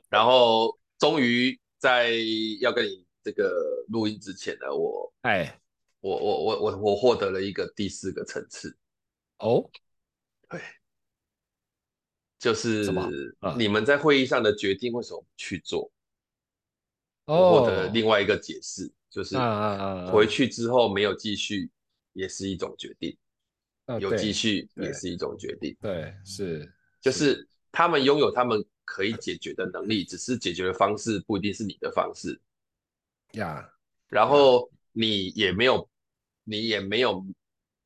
[0.09, 2.11] 然后终于在
[2.59, 5.59] 要跟你这个录音之前呢，我哎，
[5.99, 8.77] 我我我我我获得了一个第四个层次。
[9.39, 9.69] 哦，
[10.49, 10.59] 对，
[12.39, 12.91] 就是
[13.57, 15.91] 你们在会议上的决定为什么不去做？
[17.25, 19.35] 哦获得另外一个解释，就是
[20.09, 21.69] 回去之后没有继续
[22.13, 23.17] 也是一种决定，
[23.99, 25.75] 有继续也是一种决定。
[25.81, 26.73] 对，是。
[27.07, 32.37] 就是他们拥有他们可以解决的能力，只是解决的方式不一定是你的方式
[33.31, 33.61] 呀。
[33.61, 33.69] Yeah.
[34.09, 35.87] 然后你也没有，
[36.43, 37.25] 你也没有，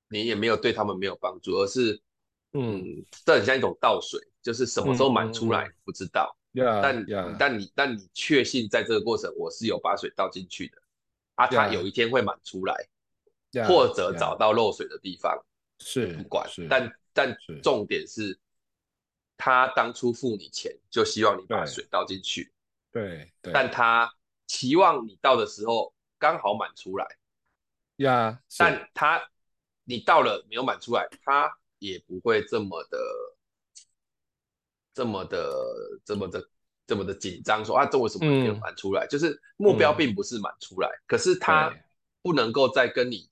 [0.10, 2.02] 你也没有对他们没有帮助，而是，
[2.54, 6.36] 嗯，这很像一种倒水，就是什么时候满出来不知道。
[6.54, 6.82] Yeah.
[6.82, 7.36] 但 Yeah.
[7.38, 10.82] 但你但你确信在这个过程我是有把水倒进去的，
[11.36, 12.76] 啊，它有一天会满出来
[13.52, 13.68] ，Yeah.
[13.68, 15.46] 或者找到漏水的地方。
[15.84, 18.40] 是不管，但但重点是，
[19.44, 22.54] 他当初付你钱，就希望你把水倒进去，
[22.92, 24.14] 对对，但他
[24.46, 27.08] 期望你倒的时候刚好满出来，
[27.96, 29.20] 呀，但他
[29.84, 33.00] 你倒了没有满出来，他也不会这么的
[34.94, 35.52] 这么的
[36.06, 36.50] 这么的
[36.86, 39.08] 这么的紧张，说啊，这为什么没有满出来？
[39.08, 41.74] 嗯、就是目标并不是满出来，嗯、可是他
[42.22, 43.28] 不能够再跟你。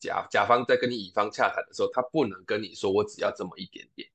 [0.00, 4.08] 甲甲方在跟你乙方洽谈的时候，他不能跟你说我只要这么一点点。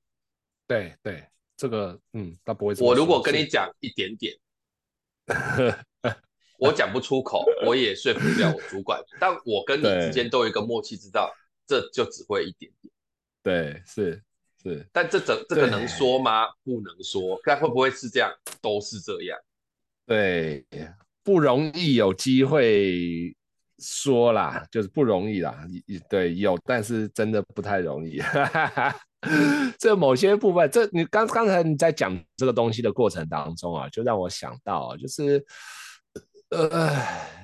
[0.68, 1.24] 对对，
[1.56, 2.74] 这个嗯，他不会。
[2.80, 4.36] 我如果跟你讲一点点，
[6.60, 9.02] 我讲不出口，我也说服不了我主管。
[9.20, 11.34] 但我跟你之间都有一个默契，知道
[11.68, 12.94] 这就只会一点点。
[13.44, 14.24] 对，是
[14.64, 14.88] 是。
[14.92, 16.48] 但这这这个能说吗？
[16.64, 17.40] 不能说。
[17.44, 18.32] 但会不会是这样？
[18.62, 19.40] 都是这样。
[20.06, 20.66] 对，
[21.24, 23.36] 不容易有机会。
[23.78, 25.68] 说啦，就是不容易啦，
[26.10, 28.22] 对，有，但是真的不太容易。
[29.80, 35.44] 这某些部分，这你刚刚才你在讲这个东西的过程当中啊，就让我想到，就是
[36.50, 36.92] 呃，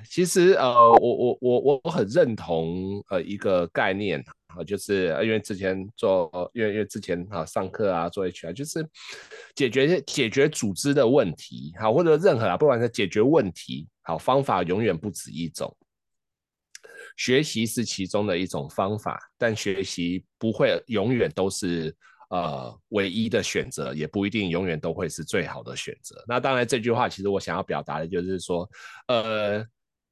[0.08, 8.86] 其实呃，我我我我很认同呃一个概念啊，就是因为之前做，因为因为之前啊上课啊做 HR，就是
[9.56, 15.76] 解决解决组织的问题，好，或者任何啊，不管是解决问题，好，方法永远不止一种。
[17.16, 21.94] 学习是其中的一种方法，但学习不会永远都是
[22.30, 26.24] 呃唯一的选择，也不一定永远都会是最好的选择。
[26.26, 28.68] 那当然，这句话其实我想要表达的就是说，
[29.08, 29.64] 呃。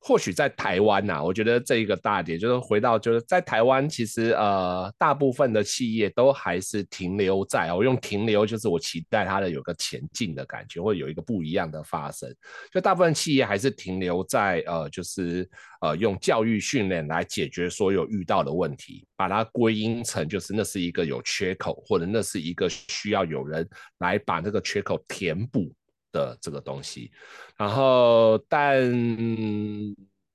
[0.02, 12.34] 或许在台湾呐、啊，我觉得这一个大点就是回到，就是在台湾，其实呃，大部分的企业都还是停留在，我用停留就是我期待它的有个前进的感觉，或有一个不一样的发生。
[12.72, 15.46] 就大部分企业还是停留在呃，就是
[15.82, 25.70] 呃，用教育训练来解决所有遇到的问题，把它归因成就是那是一个有缺口，或者那是一个需要有人来把这个缺口填补。
[26.12, 27.10] 的这个东西，
[27.56, 28.82] 然后但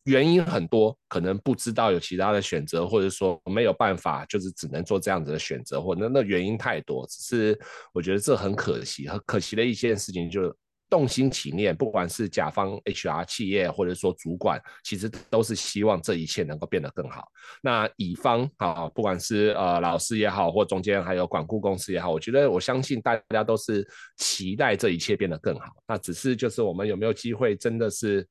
[0.03, 7.59] 原因很多，可能不知道有其他的选择，或者说没有办法，就是只能做这样子的选择，或那那原因太多，只是
[7.93, 10.55] 我觉得这很可惜，很可惜的一件事情就。
[10.89, 17.27] 动心起念，不管是甲方 HR 企业，或者说主管，其实都是希望这一切能够变得更好。
[17.61, 25.73] 那乙方啊，不管是呃老师也好，或中间还有管顾公司也好，我觉得我相信大家都是期待这一切变得更好。
[25.87, 28.27] 那只是就是我们有没有机会，真的是。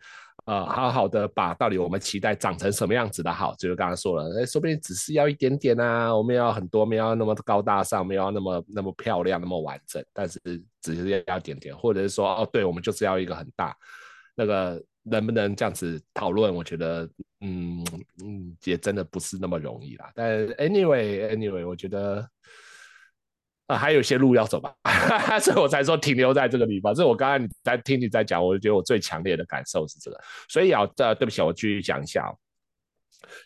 [0.46, 10.38] 呃，好好的把到底我们期待长成什么样子的好，就是刚刚说了，哎，说不定只是要一点点啊，我们要很多，没有那么高大上，没有那么那么漂亮，那么完整，但是
[10.82, 13.74] 只是要一点点，或者是说，哦，对，我们就是要一个很大，
[14.34, 16.54] 那个能不能这样子讨论？
[16.54, 17.08] 我觉得，
[17.40, 17.82] 嗯
[18.22, 20.12] 嗯，也真的不是那么容易啦。
[20.14, 22.28] 但 anyway anyway，我觉得。
[23.66, 24.74] 啊，还有一些路要走吧，
[25.40, 26.94] 所以我才说停留在这个地方。
[26.94, 30.20] 这是我刚刚你在听你在讲，我就觉得我最强烈的感受是这个。
[30.50, 32.36] 所以啊，呃，对不起，我继续讲一下哦。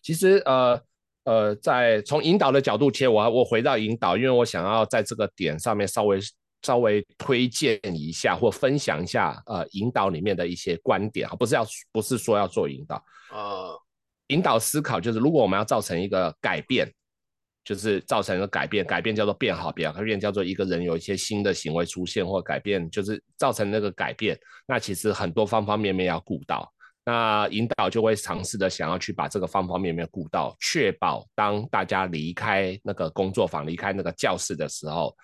[0.02, 0.80] 其实，呃
[1.22, 6.18] 呃，在从引导的角度切，我我回到引导，因为我想要在这个点上面稍微
[6.62, 13.00] 稍微推荐一下或分享一下，呃，引导里面的一些观点啊，不是要不是说要做引导，
[13.30, 13.80] 呃，
[14.28, 16.92] 引导思考就是如果我们要造成一个改变。
[17.68, 24.34] 就是造成一个改变，改变叫做变好，变改变叫做一个人有一些新的行为出现或改变，就是造成那个改变。
[24.66, 26.72] 那其实很多方方面面要顾到，
[27.04, 35.14] 那引导就会尝试的想要去把这个方方面面顾到，确保当大家离开那个工作坊、离开那个教室的时候，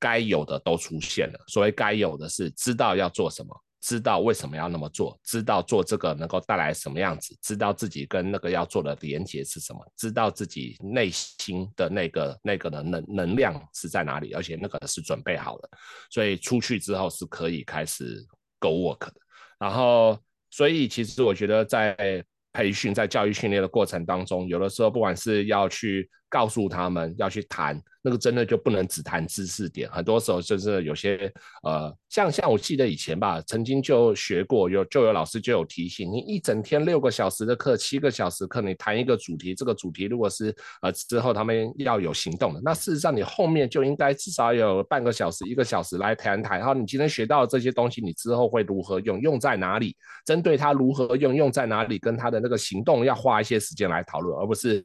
[0.00, 1.38] 该有的都出现了。
[1.46, 3.56] 所谓该有的是知道要做什么。
[3.80, 15.70] 知道为什么要那么做，知道做这个能够带来什么样子，知道自己跟那个要做的连接是什么，知道自己内心的那个那个的能能量是在哪里，而且那个是准备好了，
[16.10, 18.26] 所以出去之后是可以开始
[18.58, 19.14] go work 的。
[19.58, 20.18] 然后，
[20.50, 27.80] 所以其实我觉得在培训、在教育训练的过程当中，有的时候不管是要去告诉他们要去谈。
[28.00, 31.30] 那个真的就不能只谈知识点，很多时候就是有些
[31.64, 54.82] 呃，像像我记得以前吧，曾经就学过，有就有老师就有提醒，你一整天六个小时的课，七个小时课，你谈一个主题，这个主题如果是呃之后他们要有行动的，那事实上你后面就应该至少有半个小时、一个小时来谈谈，然后你今天学到这些东西，你之后会如何用，用在哪里，针对它如何用，用在哪里，跟他的那个行动要花一些时间来讨论，而不是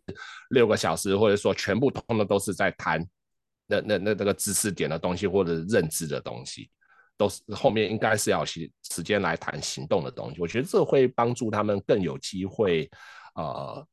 [0.50, 3.06] 六个小时，或者说全部通的都是在谈。
[3.66, 6.70] 那那那那个知识点的东西或者认知的东西，
[7.16, 10.42] 都是后面应该是要时时间来谈行动的东西。
[10.42, 12.92] 我觉得这会帮助他们更有机会，
[13.36, 13.88] 呃，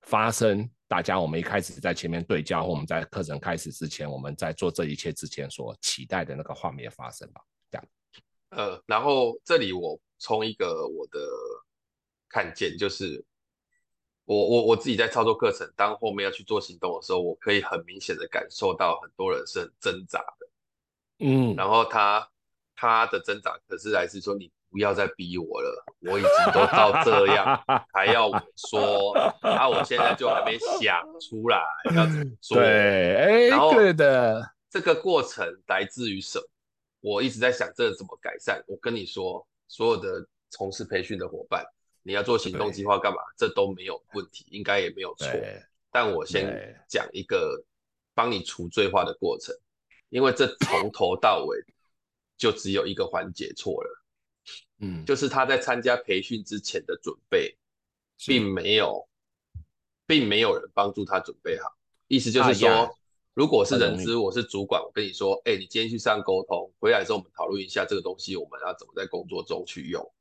[0.00, 7.42] 发生，大家我们一开始在前面对焦，或我们在课程开始之前，我们在做这一切之前所期待的那个画面发生吧。
[7.70, 7.86] 这样。
[8.50, 11.20] 呃，然后这里我从一个我的
[12.30, 13.22] 看见，就是
[14.24, 20.46] 我我我自己在操作课程，当后面要去做行动的时候，我可以很明显的感受到很多人是很挣扎的。
[21.18, 22.28] 嗯，然后他
[22.76, 27.62] 他的挣扎可是来自说，你不要再逼我了，我已经都到这样，
[27.92, 29.12] 还要我说，
[29.42, 31.60] 啊，我现在就还没想出来
[31.94, 32.56] 要怎么做。
[32.56, 36.44] 对，哎，然后对的，这个过程来自于什么？
[37.00, 38.62] 我一直在想这个怎么改善。
[38.66, 41.64] 我跟你说，所有的从事培训的伙伴，
[42.02, 43.18] 你要做行动计划干嘛？
[43.36, 45.28] 这都没有问题，应该也没有错。
[45.90, 47.64] 但我先讲一个
[48.14, 49.54] 帮你除罪化的过程。
[50.08, 51.56] 因为这从头到尾
[52.36, 54.04] 就只有一个环节错了，
[54.84, 57.56] 嗯，就是他在参加培训之前的准备，
[58.26, 59.08] 并没有，
[60.06, 61.74] 并没有人帮助他准备好。
[62.08, 62.90] 意思就是说，啊、
[63.32, 70.12] 如果是人资，我是主管，我跟你说，哎，你今天去上沟通，回来之后我们讨论一下这个东西，我们要怎么在工作中去用。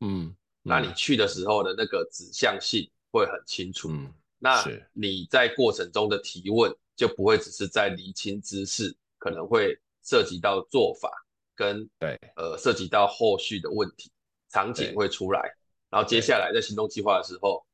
[0.00, 0.36] 嗯，嗯，
[0.66, 3.88] 那你去的时候的那个指向性会很清楚。
[3.90, 4.62] 嗯，那
[4.92, 8.94] 你在过程中的提问就不会只是在厘清知识。
[9.18, 11.10] 可能会涉及到做法
[11.56, 14.08] 跟对呃涉及到后续的问题
[14.50, 15.40] 场景会出来，
[15.88, 17.66] 然后接下来在行动计划的时候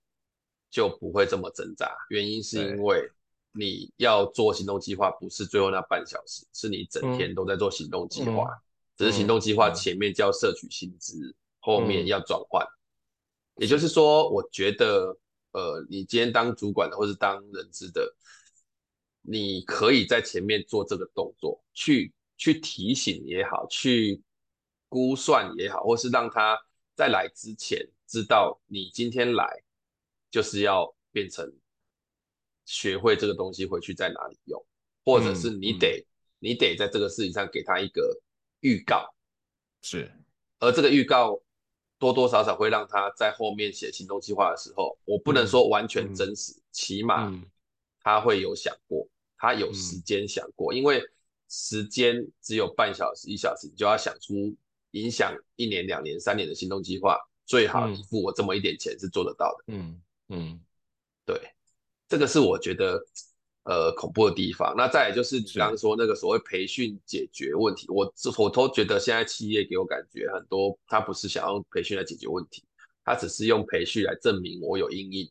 [0.70, 1.94] 就不会这么挣扎。
[2.08, 3.06] 原因是因为
[3.50, 8.56] 你要做行动计划不是最后那半小时，是你整天都在做行动计划，嗯、
[8.96, 12.64] 只是行动计划前面叫摄取薪资，嗯、后面要转换。
[12.64, 12.72] 嗯、
[13.56, 15.16] 也就是说，我觉得
[15.52, 18.14] 呃，你今天当主管的或是当人资的。
[19.24, 24.20] 你可以在前面做这个动作，去去提醒也好，去
[24.88, 26.58] 估算也好，或是让他
[26.96, 29.62] 在来之前知道你今天来
[30.28, 31.48] 就是要变成
[32.64, 34.60] 学会这个东西回去在哪里用，
[35.04, 36.06] 或者是你得、嗯嗯、
[36.40, 38.20] 你得在这个事情上给他一个
[38.58, 39.08] 预告，
[39.82, 40.10] 是，
[40.58, 41.40] 而这个预告
[42.02, 47.32] 多多少少会让他在后面写行动计划的时候，我不能说完全真实，起码
[48.00, 49.06] 他会有想过。
[49.38, 51.00] 他有时间想过，嗯、因为
[51.48, 54.34] 时间只有半小时、一小时，你就要想出
[54.92, 59.64] 影响一年、两年、三年的行动计划，最好你付我这么一点钱是做得到的。
[59.68, 60.60] 嗯嗯，
[61.24, 61.40] 对，
[62.08, 63.00] 这个是我觉得
[63.64, 64.74] 呃恐怖的地方。
[64.76, 72.64] 那再来就是你刚刚说那个所谓培训解决问题，我我都觉得现在企业给我感觉很多，他不是想要培训来解决问题，
[73.04, 75.30] 他只是用培训来证明我有阴影。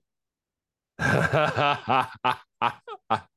[0.98, 3.28] 哈哈哈哈哈哈。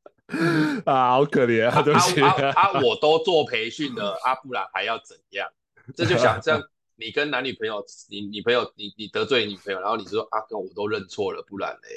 [0.87, 1.83] 啊，好可怜啊！
[1.83, 5.47] 对不起啊，啊，啊，啊，我都做培训的，啊，不然还要怎样？
[5.95, 6.61] 这就想这样，
[6.97, 11.89] 你跟男女朋友，你女朋友，你你得罪你女朋友，然后你说啊，跟我都认错了，不然嘞？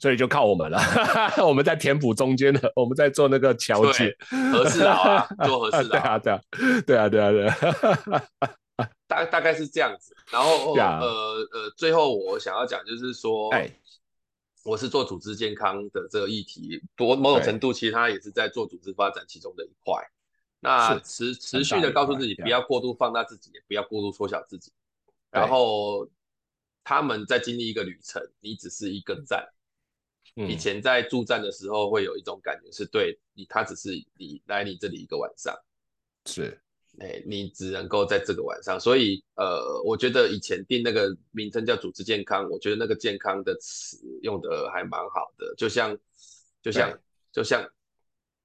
[0.00, 0.78] 所以就靠我们了，
[1.46, 4.16] 我们在填补中间的，我们在做那个桥接，
[4.52, 6.40] 和事佬啊，做合适的，对啊，对啊，
[6.80, 10.14] 对啊，对啊，对啊，大大概是这样子。
[10.30, 13.70] 然后呃呃，最后我想要讲就是说，哎。
[14.66, 20.02] 我是做组织健康的这个议题，多某种程度其实它也是在做组织发展其中的一块。
[20.60, 24.72] 那持持续的告诉自己不要过度放大自己，也不要过度缩小自己。
[25.30, 26.08] 然后
[26.84, 29.44] 他们在经历一个旅程，你只是一个站。
[30.36, 35.54] 以前在驻站的时候会有一种感觉是对你，他只是你来你这里一个晚上。
[36.26, 36.60] 是。
[37.00, 45.98] 哎、欸，你只能够在这个晚上，所以呃，我觉得以前定那个名称叫组织健康，我觉得那个健康的词用的还蛮好的，就像
[46.62, 46.96] 就像
[47.32, 47.68] 就像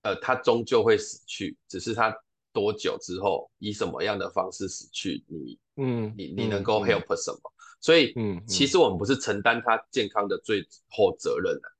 [0.01, 2.11] 呃，他终究会死去，只是他
[2.51, 7.39] 多久之后，以什么样的方式死去，你嗯，你你能够 help 什么？
[7.39, 11.71] 嗯、所以嗯，其实我们不是承担他健康的最后责任的，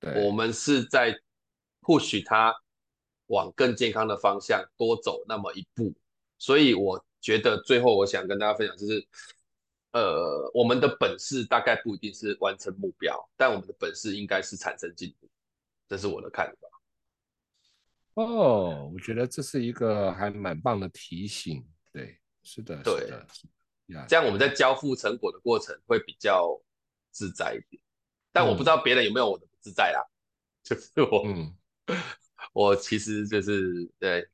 [0.00, 1.16] 对，我们是在
[1.82, 2.54] push 他
[3.26, 5.94] 往更健康的方向多走那么一步。
[6.38, 9.06] 所以我觉得最后我想跟大家分享就是，
[9.92, 15.28] 呃，我们的本事大概不一定是完成目标，但我们的本事应该是产生进步，
[15.88, 16.68] 这是我的看法。
[18.14, 21.66] 哦，我觉得这是一个还蛮棒的提醒。
[21.92, 23.26] 对，是的，对，是的，
[24.08, 26.60] 这样我们在交付成果的过程会比较
[27.10, 27.82] 自在一点。
[28.32, 31.56] 但我不知道别人有没有我的不自在啦，嗯、 就是我，嗯，
[32.52, 34.28] 我其实就是对。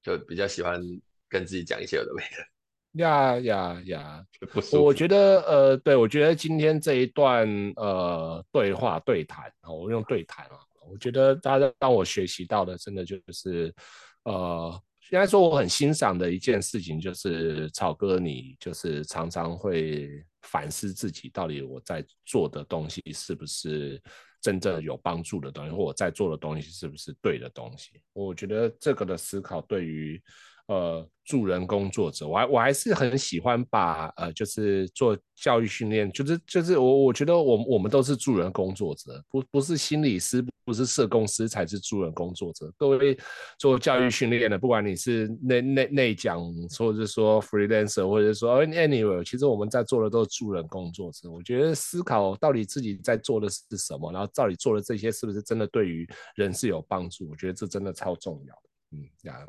[0.00, 0.80] 就比较喜欢
[1.28, 4.24] 跟自己讲一些有的没的，呀呀呀！
[4.72, 10.56] 我觉得呃，对，我觉得今天这一段呃对话对谈啊，我用对谈啊，
[10.88, 13.74] 我觉得大家让我学习到的，真的就是
[14.22, 14.80] 呃
[15.10, 20.08] 应该说我很欣赏的一件事情就是草哥，你就是常常会
[20.42, 24.02] 反思自己到底我在做的东西是不是
[24.40, 28.00] 真正有帮助的东西，或我在做的东西是不是对的东西。
[28.12, 30.22] 我觉得这个的思考对于。
[30.68, 42.70] 呃，助人工作者，我还我还是很喜欢把呃，就是做教育训练，就是就是我我觉得我我们都是助人工作者，不不是心理师，不是社工师才是助人工作者。
[42.76, 43.18] 各位
[43.58, 46.38] 做教育训练的，不管你是内内内讲，
[46.78, 51.30] 或者是说 freelancer，或者是说 anyway，其实我们在做的都是助人工作者。
[51.30, 57.26] 我觉得思考到底自己在做的是什么，然后到底做的这些是不是真的对于人是有帮助？
[57.30, 58.98] 我觉得这真的超重要的。
[58.98, 59.48] 嗯，这样。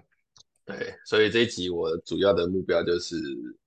[0.77, 3.15] 对，所以这一集我主要的目标就是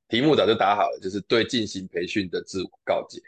[0.09, 3.21] 题目早就打好了，就是对进行培训的自我告诫。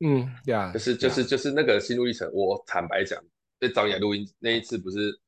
[0.00, 2.30] 嗯，对啊，就是就是就是那个心路历程。
[2.32, 3.22] 我坦白讲，
[3.58, 5.18] 在找你来录音那一次，不是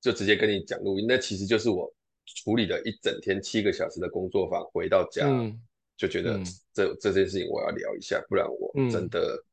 [0.00, 1.92] 就直接跟你讲录音，那其实就是我
[2.24, 5.60] 处理了一整天七个小时的工作坊，回到家、嗯、
[5.96, 6.40] 就觉得
[6.72, 9.44] 这、嗯、这件事情我要聊一下，不然我真的、嗯、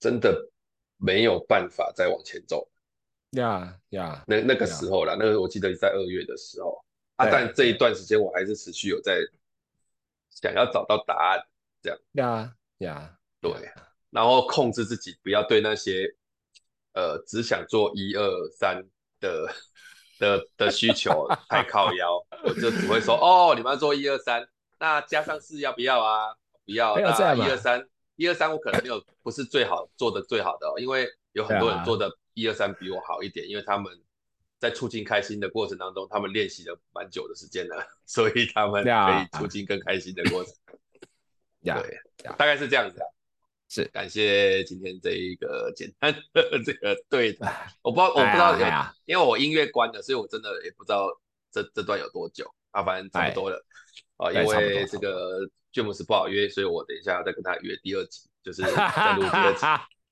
[0.00, 0.50] 真的
[0.96, 2.66] 没有办法再往前走。
[3.32, 5.18] 呀呀，那那个时候啦，yeah.
[5.20, 9.20] 那个我记得在二月的时候啊，但这一段时间我还是持续有在
[10.30, 11.40] 想要找到答案，
[11.80, 11.98] 这样。
[12.14, 13.52] 呀呀，对，
[14.10, 16.12] 然后控制自己不要对那些
[16.94, 18.84] 呃只想做一二三
[19.20, 19.54] 的
[20.18, 24.44] 的的需求 太靠腰，我就只会说哦，你们要做一二三，
[24.80, 26.34] 那加上四要不要啊？
[26.64, 32.10] 不要，那一二三一二三我可能没有不是最好做的最好的，哦，因为有很多人做的。
[32.34, 33.92] 一二三比我好一点，因为他们
[34.58, 40.52] 在促进开心的过程当中，他们练习了蛮久的时间了， 所以他们可以促进更开心的过程。
[41.62, 41.82] Yeah.
[41.82, 42.34] 对，yeah.
[42.36, 43.06] 大概是这样子啊。
[43.68, 47.46] 是，感谢今天这一个简单的这个对的，
[47.82, 51.06] 我不知道，我不知道，因为我音乐关了，所以我真的也不知道
[51.52, 53.62] 这这段有多久啊，反正差不多了
[54.16, 59.60] 啊，因为这个詹姆斯不好约，所以我等一下再跟他约第二集，就是 再录第二集。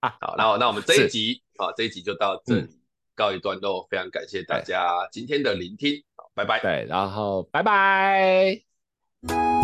[0.01, 2.69] 好，那那我们这一集啊，这一集就到这里
[3.15, 3.81] 告一段落。
[3.83, 6.61] 嗯、非常感谢大家今天的聆听，好，拜拜。
[6.61, 9.58] 对，然后拜拜。